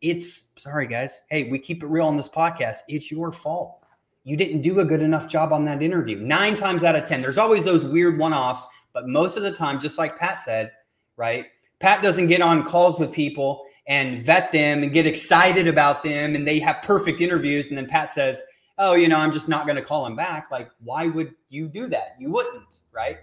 it's 0.00 0.48
sorry, 0.56 0.88
guys. 0.88 1.22
Hey, 1.30 1.44
we 1.44 1.60
keep 1.60 1.84
it 1.84 1.86
real 1.86 2.06
on 2.06 2.16
this 2.16 2.28
podcast. 2.28 2.78
It's 2.88 3.10
your 3.12 3.30
fault 3.30 3.81
you 4.24 4.36
didn't 4.36 4.62
do 4.62 4.80
a 4.80 4.84
good 4.84 5.02
enough 5.02 5.28
job 5.28 5.52
on 5.52 5.64
that 5.64 5.82
interview. 5.82 6.18
Nine 6.18 6.54
times 6.54 6.84
out 6.84 6.96
of 6.96 7.04
10, 7.04 7.22
there's 7.22 7.38
always 7.38 7.64
those 7.64 7.84
weird 7.84 8.18
one 8.18 8.32
offs, 8.32 8.66
but 8.92 9.08
most 9.08 9.36
of 9.36 9.42
the 9.42 9.52
time, 9.52 9.80
just 9.80 9.98
like 9.98 10.18
Pat 10.18 10.42
said, 10.42 10.72
right? 11.16 11.46
Pat 11.80 12.02
doesn't 12.02 12.28
get 12.28 12.40
on 12.40 12.64
calls 12.64 12.98
with 12.98 13.12
people 13.12 13.64
and 13.88 14.18
vet 14.18 14.52
them 14.52 14.82
and 14.82 14.92
get 14.92 15.06
excited 15.06 15.66
about 15.66 16.02
them 16.02 16.36
and 16.36 16.46
they 16.46 16.60
have 16.60 16.80
perfect 16.82 17.20
interviews. 17.20 17.68
And 17.68 17.78
then 17.78 17.86
Pat 17.86 18.12
says, 18.12 18.42
Oh, 18.78 18.94
you 18.94 19.08
know, 19.08 19.18
I'm 19.18 19.32
just 19.32 19.48
not 19.48 19.66
going 19.66 19.76
to 19.76 19.82
call 19.82 20.06
him 20.06 20.16
back. 20.16 20.50
Like, 20.50 20.70
why 20.82 21.06
would 21.06 21.34
you 21.50 21.68
do 21.68 21.88
that? 21.88 22.16
You 22.18 22.30
wouldn't, 22.30 22.80
right? 22.90 23.18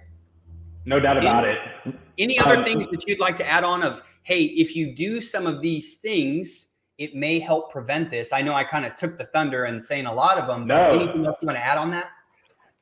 No 0.85 0.99
doubt 0.99 1.17
about 1.17 1.45
any, 1.45 1.57
it. 1.85 1.95
Any 2.17 2.39
other 2.39 2.57
um, 2.57 2.63
things 2.63 2.88
that 2.91 3.07
you'd 3.07 3.19
like 3.19 3.35
to 3.38 3.49
add 3.49 3.63
on 3.63 3.83
of, 3.83 4.03
hey, 4.23 4.43
if 4.43 4.75
you 4.75 4.93
do 4.93 5.21
some 5.21 5.47
of 5.47 5.62
these 5.62 5.97
things, 5.97 6.68
it 6.99 7.15
may 7.15 7.39
help 7.39 7.71
prevent 7.71 8.09
this. 8.09 8.31
I 8.33 8.41
know 8.41 8.53
I 8.53 8.65
kind 8.65 8.85
of 8.85 8.93
took 8.95 9.17
the 9.17 9.25
thunder 9.25 9.63
and 9.63 9.83
saying 9.83 10.05
a 10.05 10.13
lot 10.13 10.38
of 10.38 10.47
them. 10.47 10.67
No. 10.67 10.89
Anything 10.89 11.25
else 11.25 11.38
you 11.41 11.47
want 11.47 11.57
to 11.57 11.65
add 11.65 11.77
on 11.77 11.89
that? 11.91 12.07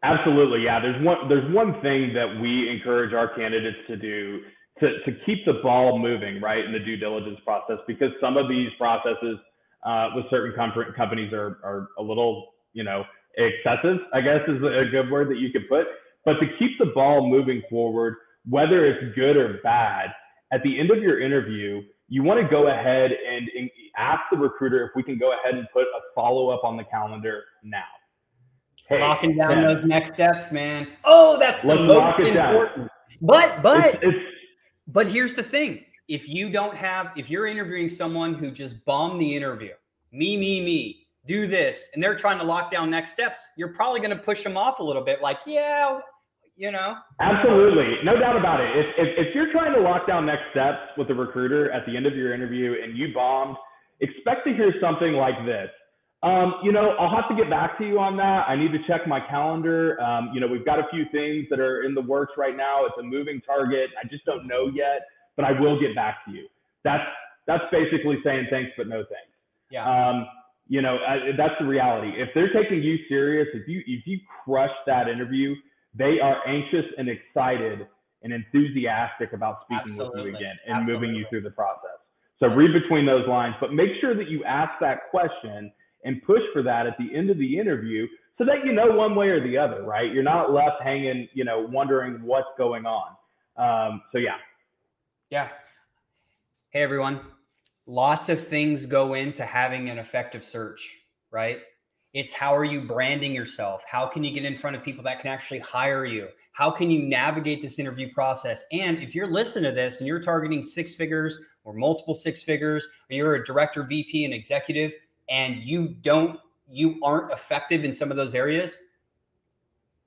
Absolutely, 0.03 0.63
yeah. 0.63 0.80
There's 0.80 1.03
one 1.03 1.30
there's 1.30 1.53
one 1.53 1.73
thing 1.82 2.13
that 2.13 2.39
we 2.41 2.69
encourage 2.69 3.13
our 3.13 3.34
candidates 3.36 3.77
to 3.88 3.95
do 3.95 4.41
to, 4.80 4.88
to 5.06 5.12
keep 5.25 5.43
the 5.45 5.53
ball 5.63 5.97
moving, 5.97 6.39
right, 6.39 6.63
in 6.63 6.71
the 6.71 6.80
due 6.80 6.97
diligence 6.97 7.39
process, 7.43 7.77
because 7.88 8.12
some 8.21 8.38
of 8.38 8.47
these 8.47 8.69
processes 8.77 9.38
uh, 9.86 10.10
with 10.15 10.25
certain 10.30 10.53
com- 10.56 10.93
companies 10.95 11.32
are 11.34 11.60
are 11.63 11.89
a 11.97 12.03
little, 12.03 12.53
you 12.73 12.84
know, 12.84 13.03
excessive. 13.38 13.97
I 14.13 14.21
guess 14.21 14.41
is 14.47 14.58
a 14.58 14.86
good 14.91 15.10
word 15.10 15.30
that 15.30 15.38
you 15.38 15.51
could 15.51 15.69
put. 15.69 15.86
But 16.25 16.34
to 16.39 16.47
keep 16.60 16.77
the 16.80 16.91
ball 16.93 17.27
moving 17.27 17.62
forward, 17.69 18.15
whether 18.47 18.86
it's 18.86 19.15
good 19.15 19.38
or 19.38 19.60
bad, 19.63 20.10
at 20.51 20.62
the 20.63 20.80
end 20.80 20.91
of 20.91 20.99
your 20.99 21.21
interview, 21.21 21.82
you 22.08 22.23
want 22.23 22.39
to 22.41 22.47
go 22.47 22.67
ahead 22.67 23.12
and, 23.12 23.49
and 23.58 23.69
ask 23.98 24.22
the 24.32 24.38
recruiter 24.38 24.86
if 24.86 24.92
we 24.96 25.04
can 25.04 25.18
go 25.18 25.34
ahead 25.34 25.56
and 25.56 25.68
put 25.74 25.84
a 25.84 26.00
follow 26.16 26.50
up 26.50 26.64
on 26.64 26.78
the 26.78 26.84
calendar 26.86 27.44
now. 27.64 27.84
Hey, 28.88 29.02
Locking 29.02 29.36
down 29.36 29.62
those 29.62 29.84
next 29.84 30.14
steps, 30.14 30.52
man. 30.52 30.88
Oh, 31.04 31.38
that's 31.40 31.62
the 31.62 31.76
most 31.76 32.20
important. 32.20 32.90
But 33.22 33.62
but 33.62 33.96
it's, 33.96 33.98
it's, 34.02 34.18
but 34.88 35.08
here's 35.08 35.34
the 35.34 35.44
thing: 35.44 35.84
if 36.08 36.30
you 36.30 36.50
don't 36.50 36.76
have, 36.76 37.12
if 37.18 37.30
you're 37.30 37.48
interviewing 37.48 37.90
someone 37.90 38.34
who 38.34 38.50
just 38.50 38.86
bombed 38.86 39.20
the 39.20 39.36
interview, 39.36 39.74
me, 40.14 40.38
me, 40.38 40.62
me, 40.62 41.08
do 41.26 41.48
this, 41.48 41.90
and 41.94 42.02
they're 42.02 42.16
trying 42.16 42.40
to 42.40 42.46
lock 42.46 42.72
down 42.72 42.90
next 42.90 43.12
steps, 43.12 43.50
you're 43.58 43.74
probably 43.74 44.00
going 44.00 44.16
to 44.16 44.24
push 44.24 44.42
them 44.44 44.56
off 44.56 44.80
a 44.80 44.84
little 44.84 45.04
bit. 45.04 45.22
Like, 45.22 45.40
yeah, 45.46 46.00
you 46.56 46.72
know. 46.72 46.96
Absolutely, 47.20 47.98
no 48.06 48.18
doubt 48.18 48.38
about 48.38 48.62
it. 48.62 48.70
If, 48.74 48.86
if 48.98 49.28
if 49.28 49.36
you're 49.36 49.52
trying 49.52 49.74
to 49.74 49.82
lock 49.82 50.08
down 50.08 50.26
next 50.26 50.44
steps 50.52 50.80
with 50.98 51.10
a 51.10 51.14
recruiter 51.14 51.72
at 51.72 51.86
the 51.86 51.98
end 51.98 52.06
of 52.06 52.16
your 52.16 52.34
interview 52.34 52.76
and 52.82 52.98
you 52.98 53.14
bombed 53.14 53.58
expect 54.00 54.46
to 54.48 54.54
hear 54.54 54.74
something 54.82 55.14
like 55.14 55.46
this. 55.46 55.70
Um, 56.24 56.56
you 56.64 56.72
know, 56.72 56.96
I'll 57.00 57.16
have 57.16 57.30
to 57.30 57.36
get 57.36 57.50
back 57.50 57.78
to 57.78 57.86
you 57.86 58.00
on 58.00 58.18
that. 58.18 58.50
I 58.50 58.56
need 58.56 58.72
to 58.72 58.80
check 58.88 59.08
my 59.08 59.20
calendar. 59.20 60.02
Um, 60.02 60.32
you 60.34 60.40
know, 60.40 60.48
we've 60.48 60.66
got 60.66 60.80
a 60.80 60.88
few 60.92 61.06
things 61.12 61.46
that 61.52 61.60
are 61.60 61.84
in 61.84 61.94
the 61.94 62.02
works 62.02 62.34
right 62.38 62.58
now. 62.58 62.86
It's 62.86 62.98
a 63.00 63.04
moving 63.04 63.40
target. 63.46 63.92
I 64.04 64.08
just 64.08 64.26
don't 64.26 64.48
know 64.48 64.68
yet, 64.74 65.02
but 65.36 65.46
I 65.46 65.60
will 65.60 65.80
get 65.80 65.96
back 65.96 66.26
to 66.26 66.32
you. 66.32 66.48
That's 66.84 67.04
that's 67.46 67.64
basically 67.72 68.18
saying 68.24 68.48
thanks 68.50 68.72
but 68.78 68.88
no 68.88 68.98
thanks. 68.98 69.32
Yeah. 69.70 69.86
Um, 69.86 70.28
you 70.68 70.82
know, 70.82 70.98
I, 71.08 71.32
that's 71.38 71.54
the 71.60 71.66
reality. 71.66 72.12
If 72.16 72.30
they're 72.34 72.52
taking 72.52 72.82
you 72.82 72.98
serious, 73.08 73.48
if 73.54 73.68
you 73.68 73.82
if 73.86 74.06
you 74.08 74.20
crush 74.44 74.72
that 74.88 75.08
interview, 75.08 75.56
they 75.94 76.20
are 76.20 76.46
anxious 76.48 76.86
and 76.98 77.10
excited 77.10 77.88
and 78.24 78.34
enthusiastic 78.34 79.34
about 79.34 79.60
speaking 79.66 79.92
Absolutely. 79.92 80.24
with 80.24 80.32
you 80.32 80.36
again 80.36 80.56
and 80.66 80.78
Absolutely. 80.78 81.08
moving 81.08 81.16
you 81.16 81.26
through 81.30 81.42
the 81.42 81.52
process. 81.52 81.97
So 82.39 82.47
read 82.47 82.73
between 82.73 83.06
those 83.06 83.28
lines, 83.28 83.56
but 83.60 83.73
make 83.73 83.89
sure 84.00 84.15
that 84.15 84.30
you 84.30 84.43
ask 84.43 84.71
that 84.80 85.10
question 85.10 85.71
and 86.04 86.21
push 86.23 86.41
for 86.54 86.62
that 86.63 86.86
at 86.86 86.95
the 86.97 87.13
end 87.15 87.30
of 87.30 87.38
the 87.38 87.58
interview 87.58 88.08
so 88.38 88.45
that 88.45 88.63
you 88.63 88.71
know 88.71 88.91
one 88.91 89.15
way 89.15 89.30
or 89.30 89.41
the 89.41 89.58
other, 89.58 89.84
right? 89.84 90.12
You're 90.12 90.23
not 90.23 90.52
left 90.52 90.82
hanging, 90.84 91.28
you 91.34 91.43
know, 91.43 91.67
wondering 91.71 92.21
what's 92.21 92.47
going 92.58 92.86
on. 92.86 93.15
Um, 93.58 94.02
so 94.12 94.19
yeah. 94.19 94.36
Yeah. 95.32 95.50
Hey 96.69 96.84
everyone. 96.84 97.21
Lots 97.88 98.30
of 98.30 98.39
things 98.39 98.86
go 98.86 99.15
into 99.15 99.43
having 99.43 99.89
an 99.89 99.97
effective 99.97 100.43
search, 100.43 100.95
right? 101.32 101.60
It's 102.13 102.34
how 102.34 102.56
are 102.56 102.65
you 102.65 102.82
branding 102.82 103.34
yourself? 103.34 103.84
How 103.89 104.06
can 104.06 104.23
you 104.23 104.32
get 104.32 104.45
in 104.45 104.56
front 104.56 104.76
of 104.76 104.84
people 104.84 105.04
that 105.06 105.21
can 105.21 105.32
actually 105.32 105.60
hire 105.60 106.06
you? 106.06 106.28
How 106.52 106.71
can 106.71 106.89
you 106.89 107.04
navigate 107.04 107.62
this 107.62 107.80
interview 107.80 108.12
process? 108.13 108.65
And 108.71 108.97
if 109.00 109.13
you're 109.13 109.30
listening 109.30 109.69
to 109.69 109.76
this 109.76 110.00
and 110.00 110.08
you're 110.08 110.19
targeting 110.19 110.63
six 110.63 110.95
figures 110.95 111.39
or 111.67 111.73
multiple 111.73 112.13
six 112.13 112.41
figures, 112.43 112.88
or 113.12 113.15
you're 113.15 113.36
a 113.36 113.43
director, 113.43 113.84
VP, 113.84 114.23
and 114.23 114.34
executive, 114.34 114.95
and 115.30 115.58
you 115.58 115.89
don't, 115.89 116.39
you 116.69 116.97
aren't 117.03 117.30
effective 117.30 117.84
in 117.84 117.91
some 117.91 118.10
of 118.10 118.15
those 118.15 118.34
areas, 118.34 118.80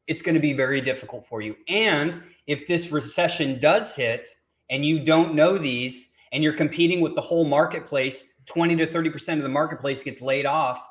it's 0.07 0.23
going 0.23 0.35
to 0.35 0.41
be 0.41 0.55
very 0.55 0.81
difficult 0.81 1.27
for 1.27 1.43
you. 1.43 1.55
And 1.69 2.23
if 2.47 2.67
this 2.67 2.91
recession 2.91 3.61
does 3.61 3.95
hit 3.95 4.31
and 4.71 4.87
you 4.87 5.01
don't 5.01 5.35
know 5.35 5.59
these 5.59 6.09
and 6.33 6.43
you're 6.43 6.55
competing 6.55 7.03
with 7.03 7.15
the 7.15 7.21
whole 7.21 7.45
marketplace, 7.45 8.33
20 8.47 8.77
to 8.77 8.87
30% 8.87 9.37
of 9.37 9.43
the 9.43 9.49
marketplace 9.51 10.03
gets 10.03 10.23
laid 10.23 10.47
off, 10.47 10.83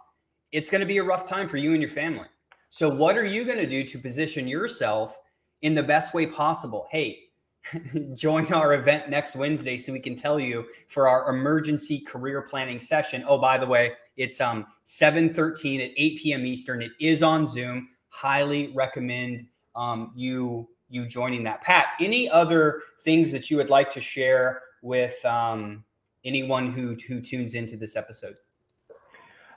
it's 0.52 0.70
going 0.70 0.82
to 0.82 0.88
be 0.88 1.00
a 1.00 1.04
rough 1.04 1.28
time 1.28 1.50
for 1.50 1.58
you 1.58 1.72
and 1.72 1.82
your 1.82 1.90
family. 1.90 2.28
So, 2.70 2.88
what 2.88 3.18
are 3.18 3.26
you 3.26 3.44
going 3.44 3.58
to 3.58 3.66
do 3.66 3.84
to 3.84 3.98
position 3.98 4.48
yourself 4.48 5.18
in 5.64 5.74
the 5.74 5.82
best 5.82 6.14
way 6.14 6.28
possible? 6.28 6.88
Hey, 6.92 7.29
join 8.16 8.52
our 8.54 8.74
event 8.74 9.10
next 9.10 9.36
Wednesday 9.36 9.78
so 9.78 9.94
we 9.94 10.00
can 10.00 10.16
tell 10.16 10.40
you 10.40 10.66
for 10.88 11.08
our 11.08 11.30
emergency 11.30 12.00
career 12.00 12.42
planning 12.42 12.80
session. 12.80 13.24
Oh, 13.28 13.38
by 13.38 13.58
the 13.58 13.68
way, 13.68 13.94
it's 14.18 14.42
um 14.42 14.66
7:13 14.86 15.84
at 15.84 15.92
8 15.96 16.20
p.m. 16.20 16.46
Eastern. 16.46 16.82
It 16.82 16.92
is 17.00 17.24
on 17.24 17.48
Zoom 17.48 17.90
highly 18.20 18.68
recommend 18.76 19.48
um, 19.76 20.12
you 20.16 20.68
you 20.90 21.08
joining 21.08 21.44
that. 21.44 21.62
Pat, 21.62 21.88
any 22.00 22.30
other 22.30 22.82
things 23.04 23.32
that 23.32 23.50
you 23.50 23.58
would 23.58 23.70
like 23.70 23.90
to 23.92 24.02
share 24.02 24.62
with 24.82 25.24
um, 25.26 25.84
anyone 26.26 26.72
who 26.72 26.98
who 27.08 27.22
tunes 27.22 27.54
into 27.54 27.78
this 27.78 27.96
episode? 27.96 28.36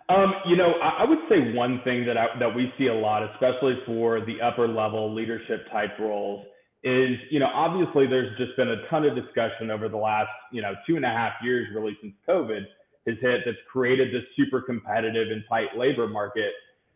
Um, 0.09 0.35
you 0.47 0.57
know, 0.57 0.73
I, 0.83 1.05
I, 1.05 1.05
would 1.05 1.21
say 1.29 1.55
one 1.55 1.81
thing 1.85 2.05
that 2.07 2.19
I, 2.19 2.27
that 2.39 2.55
we 2.55 2.73
see 2.77 2.89
a 2.89 2.95
lot, 2.95 3.23
especially 3.23 3.79
for 3.87 4.21
the 4.21 4.41
upper 4.43 4.69
level 4.69 5.15
leadership 5.15 5.71
type 5.71 5.99
roles, 5.99 6.45
is 6.85 7.17
you 7.31 7.39
know 7.39 7.49
obviously 7.55 8.07
there's 8.07 8.37
just 8.39 8.57
been 8.57 8.71
a 8.71 8.87
ton 8.89 9.05
of 9.05 9.15
discussion 9.15 9.71
over 9.71 9.89
the 9.89 9.97
last 9.97 10.35
you 10.51 10.63
know 10.63 10.75
two 10.87 10.97
and 10.97 11.05
a 11.05 11.09
half 11.09 11.33
years 11.43 11.69
really 11.75 11.97
since 12.01 12.13
COVID 12.29 12.65
has 13.07 13.17
hit 13.21 13.43
that's 13.45 13.59
created 13.71 14.13
this 14.13 14.25
super 14.37 14.61
competitive 14.61 15.31
and 15.31 15.45
tight 15.49 15.77
labor 15.77 16.09
market 16.09 16.53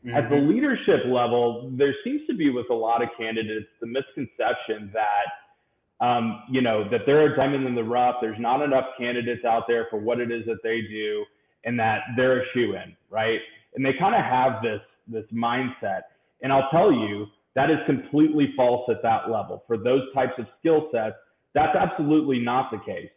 Mm-hmm. 0.07 0.17
At 0.17 0.31
the 0.31 0.37
mm-hmm. 0.37 0.51
leadership 0.51 1.05
level, 1.07 1.71
there 1.75 1.95
seems 2.05 2.23
to 2.29 2.35
be 2.35 2.51
with 2.51 2.71
a 2.71 2.75
lot 2.75 3.03
of 3.03 3.09
candidates 3.19 3.67
the 3.81 3.87
misconception 3.87 4.93
that 4.93 6.05
um, 6.05 6.43
you 6.51 6.61
know 6.61 6.89
that 6.91 7.01
they're 7.07 7.35
a 7.35 7.37
diamond 7.37 7.67
in 7.67 7.75
the 7.75 7.83
rough. 7.83 8.17
There's 8.21 8.39
not 8.39 8.63
enough 8.63 8.85
candidates 8.99 9.45
out 9.45 9.65
there 9.67 9.87
for 9.91 9.99
what 9.99 10.21
it 10.21 10.31
is 10.31 10.45
that 10.47 10.63
they 10.63 10.83
do, 10.83 11.25
and 11.65 11.79
that 11.81 12.03
they're 12.17 12.43
a 12.43 12.45
shoe 12.53 12.75
in, 12.75 12.95
right? 13.11 13.41
And 13.75 13.85
they 13.85 13.95
kind 13.99 14.15
of 14.15 14.23
have 14.23 14.63
this 14.63 14.81
this 15.09 15.25
mindset. 15.33 16.03
And 16.43 16.53
I'll 16.53 16.69
tell 16.71 16.93
you 16.93 17.27
that 17.57 17.71
is 17.71 17.79
completely 17.87 18.53
false 18.55 18.89
at 18.89 19.03
that 19.03 19.31
level. 19.31 19.65
For 19.67 19.77
those 19.79 20.03
types 20.15 20.35
of 20.39 20.47
skill 20.61 20.89
sets, 20.93 21.17
that's 21.55 21.75
absolutely 21.75 22.39
not 22.39 22.71
the 22.71 22.79
case. 22.79 23.11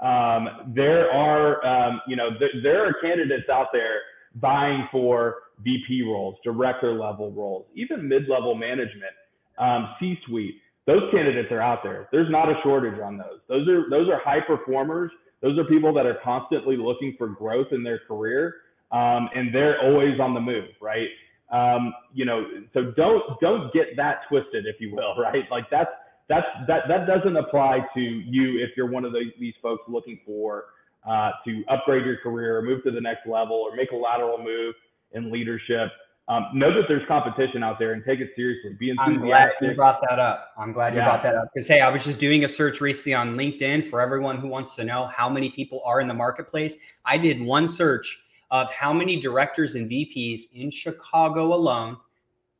Um, 0.00 0.72
there 0.74 1.12
are, 1.12 1.64
um, 1.64 2.00
you 2.08 2.16
know, 2.16 2.30
th- 2.36 2.62
there 2.62 2.84
are 2.84 2.94
candidates 3.00 3.48
out 3.52 3.66
there 3.72 4.00
vying 4.40 4.88
for 4.90 5.36
VP 5.62 6.02
roles, 6.02 6.36
director 6.42 6.94
level 6.94 7.30
roles, 7.30 7.66
even 7.74 8.08
mid 8.08 8.28
level 8.28 8.54
management, 8.54 9.12
um, 9.58 9.94
C 10.00 10.18
suite. 10.26 10.56
Those 10.86 11.02
candidates 11.12 11.52
are 11.52 11.60
out 11.60 11.84
there. 11.84 12.08
There's 12.10 12.30
not 12.30 12.48
a 12.48 12.54
shortage 12.64 12.98
on 12.98 13.16
those. 13.18 13.40
Those 13.48 13.68
are 13.68 13.88
those 13.90 14.08
are 14.08 14.18
high 14.24 14.40
performers. 14.40 15.12
Those 15.42 15.58
are 15.58 15.64
people 15.64 15.92
that 15.94 16.06
are 16.06 16.18
constantly 16.24 16.76
looking 16.76 17.14
for 17.18 17.28
growth 17.28 17.68
in 17.72 17.84
their 17.84 18.00
career, 18.08 18.54
um, 18.90 19.28
and 19.34 19.54
they're 19.54 19.80
always 19.82 20.18
on 20.18 20.34
the 20.34 20.40
move, 20.40 20.70
right? 20.80 21.08
Um, 21.52 21.92
you 22.14 22.24
know, 22.24 22.44
so 22.72 22.92
don't 22.96 23.22
don't 23.40 23.72
get 23.74 23.94
that 23.96 24.20
twisted, 24.28 24.66
if 24.66 24.80
you 24.80 24.94
will, 24.94 25.14
right? 25.18 25.44
Like 25.50 25.68
that's 25.70 25.90
that's 26.28 26.46
that 26.66 26.88
that 26.88 27.06
doesn't 27.06 27.36
apply 27.36 27.80
to 27.94 28.00
you 28.00 28.58
if 28.58 28.70
you're 28.76 28.90
one 28.90 29.04
of 29.04 29.12
the, 29.12 29.30
these 29.38 29.54
folks 29.62 29.82
looking 29.86 30.18
for 30.24 30.64
uh, 31.08 31.30
to 31.44 31.62
upgrade 31.68 32.06
your 32.06 32.16
career, 32.18 32.58
or 32.58 32.62
move 32.62 32.82
to 32.84 32.90
the 32.90 33.00
next 33.00 33.26
level, 33.26 33.56
or 33.56 33.76
make 33.76 33.90
a 33.92 33.96
lateral 33.96 34.38
move 34.38 34.74
in 35.12 35.30
leadership. 35.30 35.90
Um, 36.28 36.46
know 36.54 36.72
that 36.72 36.84
there's 36.86 37.06
competition 37.08 37.64
out 37.64 37.80
there 37.80 37.94
and 37.94 38.04
take 38.04 38.20
it 38.20 38.30
seriously. 38.36 38.76
Be 38.78 38.90
enthusiastic. 38.90 39.20
I'm 39.20 39.26
glad 39.26 39.50
you 39.60 39.74
brought 39.74 40.00
that 40.08 40.18
up. 40.20 40.52
I'm 40.56 40.72
glad 40.72 40.94
you 40.94 41.00
yeah. 41.00 41.06
brought 41.06 41.22
that 41.24 41.34
up 41.34 41.48
because 41.52 41.66
hey, 41.66 41.80
I 41.80 41.90
was 41.90 42.04
just 42.04 42.18
doing 42.18 42.44
a 42.44 42.48
search 42.48 42.80
recently 42.80 43.12
on 43.12 43.34
LinkedIn 43.34 43.84
for 43.84 44.00
everyone 44.00 44.38
who 44.38 44.46
wants 44.46 44.76
to 44.76 44.84
know 44.84 45.06
how 45.06 45.28
many 45.28 45.50
people 45.50 45.82
are 45.84 46.00
in 46.00 46.06
the 46.06 46.14
marketplace. 46.14 46.76
I 47.04 47.18
did 47.18 47.42
one 47.42 47.66
search 47.66 48.24
of 48.52 48.70
how 48.70 48.92
many 48.92 49.18
directors 49.18 49.74
and 49.74 49.90
VPs 49.90 50.52
in 50.54 50.70
Chicago 50.70 51.54
alone 51.54 51.96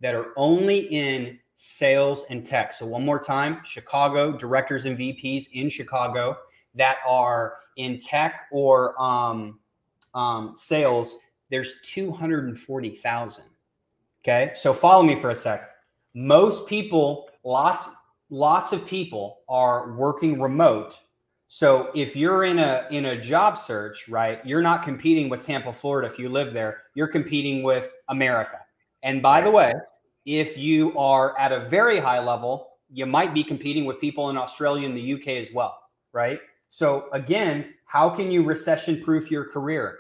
that 0.01 0.17
are 0.17 0.33
only 0.37 0.81
in 0.87 1.39
sales 1.55 2.25
and 2.29 2.45
tech. 2.45 2.73
So 2.73 2.85
one 2.85 3.05
more 3.05 3.23
time, 3.23 3.61
Chicago 3.65 4.33
directors 4.33 4.87
and 4.87 4.99
VPs 4.99 5.53
in 5.53 5.69
Chicago 5.69 6.37
that 6.75 6.97
are 7.07 7.59
in 7.77 7.99
tech 7.99 8.49
or 8.51 9.01
um, 9.01 9.61
um, 10.15 10.55
sales 10.57 11.17
there's 11.53 11.75
240,000. 11.83 13.45
Okay. 14.25 14.53
So 14.55 14.73
follow 14.73 15.03
me 15.03 15.15
for 15.15 15.31
a 15.31 15.37
sec. 15.37 15.69
Most 16.15 16.67
people, 16.67 17.29
lots, 17.45 17.89
lots 18.31 18.73
of 18.73 18.87
people 18.87 19.41
are 19.51 19.93
working 19.93 20.41
remote. 20.41 20.99
So 21.55 21.91
if 21.95 22.17
you're 22.17 22.45
in 22.45 22.59
a 22.59 22.87
in 22.91 23.05
a 23.05 23.21
job 23.21 23.59
search, 23.59 24.09
right, 24.09 24.41
you're 24.43 24.63
not 24.63 24.83
competing 24.83 25.29
with 25.29 25.45
Tampa, 25.45 25.71
Florida 25.71 26.09
if 26.09 26.19
you 26.19 26.31
live 26.31 26.55
there. 26.55 26.85
You're 26.95 27.09
competing 27.09 27.63
with 27.63 27.93
America. 28.09 28.59
And 29.03 29.21
by 29.21 29.43
the 29.43 29.51
way, 29.51 29.75
if 30.25 30.57
you 30.57 30.97
are 30.97 31.39
at 31.39 31.53
a 31.53 31.69
very 31.69 31.99
high 31.99 32.21
level, 32.21 32.79
you 32.91 33.05
might 33.05 33.35
be 33.35 33.45
competing 33.45 33.85
with 33.85 34.01
people 34.01 34.31
in 34.31 34.39
Australia 34.39 34.87
and 34.87 34.97
the 34.97 35.13
UK 35.13 35.29
as 35.29 35.53
well, 35.53 35.79
right? 36.15 36.41
So 36.71 37.11
again, 37.13 37.75
how 37.85 38.09
can 38.09 38.33
you 38.33 38.43
recession 38.43 39.03
proof 39.03 39.31
your 39.31 39.45
career? 39.45 39.99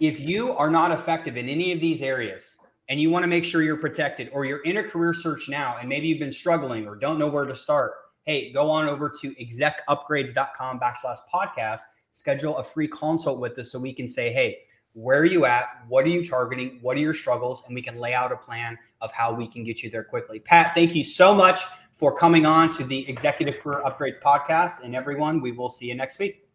if 0.00 0.18
you 0.18 0.52
are 0.52 0.70
not 0.70 0.90
effective 0.90 1.36
in 1.36 1.48
any 1.48 1.72
of 1.72 1.80
these 1.80 2.00
areas 2.00 2.56
and 2.88 2.98
you 2.98 3.10
want 3.10 3.22
to 3.22 3.26
make 3.26 3.44
sure 3.44 3.62
you're 3.62 3.76
protected 3.76 4.30
or 4.32 4.46
you're 4.46 4.62
in 4.62 4.78
a 4.78 4.82
career 4.82 5.12
search 5.12 5.48
now 5.48 5.76
and 5.78 5.88
maybe 5.88 6.08
you've 6.08 6.18
been 6.18 6.32
struggling 6.32 6.88
or 6.88 6.96
don't 6.96 7.18
know 7.18 7.28
where 7.28 7.44
to 7.44 7.54
start, 7.54 7.92
hey, 8.24 8.52
go 8.52 8.70
on 8.70 8.86
over 8.86 9.10
to 9.20 9.34
execupgrades.com 9.34 10.80
backslash 10.80 11.18
podcast, 11.32 11.80
schedule 12.12 12.58
a 12.58 12.64
free 12.64 12.88
consult 12.88 13.40
with 13.40 13.58
us 13.58 13.72
so 13.72 13.78
we 13.78 13.92
can 13.92 14.08
say, 14.08 14.32
hey, 14.32 14.58
where 14.92 15.20
are 15.20 15.24
you 15.24 15.46
at? 15.46 15.66
What 15.88 16.04
are 16.04 16.08
you 16.08 16.24
targeting? 16.24 16.78
What 16.82 16.96
are 16.96 17.00
your 17.00 17.14
struggles? 17.14 17.62
And 17.66 17.74
we 17.74 17.82
can 17.82 17.98
lay 17.98 18.12
out 18.12 18.32
a 18.32 18.36
plan 18.36 18.76
of 19.00 19.12
how 19.12 19.32
we 19.32 19.46
can 19.46 19.64
get 19.64 19.82
you 19.82 19.90
there 19.90 20.04
quickly. 20.04 20.40
Pat, 20.40 20.74
thank 20.74 20.94
you 20.94 21.04
so 21.04 21.34
much 21.34 21.60
for 21.94 22.16
coming 22.16 22.46
on 22.46 22.74
to 22.76 22.84
the 22.84 23.08
Executive 23.08 23.60
Career 23.60 23.82
Upgrades 23.84 24.20
podcast. 24.20 24.82
And 24.82 24.96
everyone, 24.96 25.40
we 25.40 25.52
will 25.52 25.68
see 25.68 25.86
you 25.86 25.94
next 25.94 26.18
week. 26.18 26.48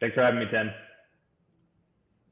Thanks 0.00 0.14
for 0.14 0.22
having 0.22 0.40
me, 0.40 0.46
Tim. 0.50 0.70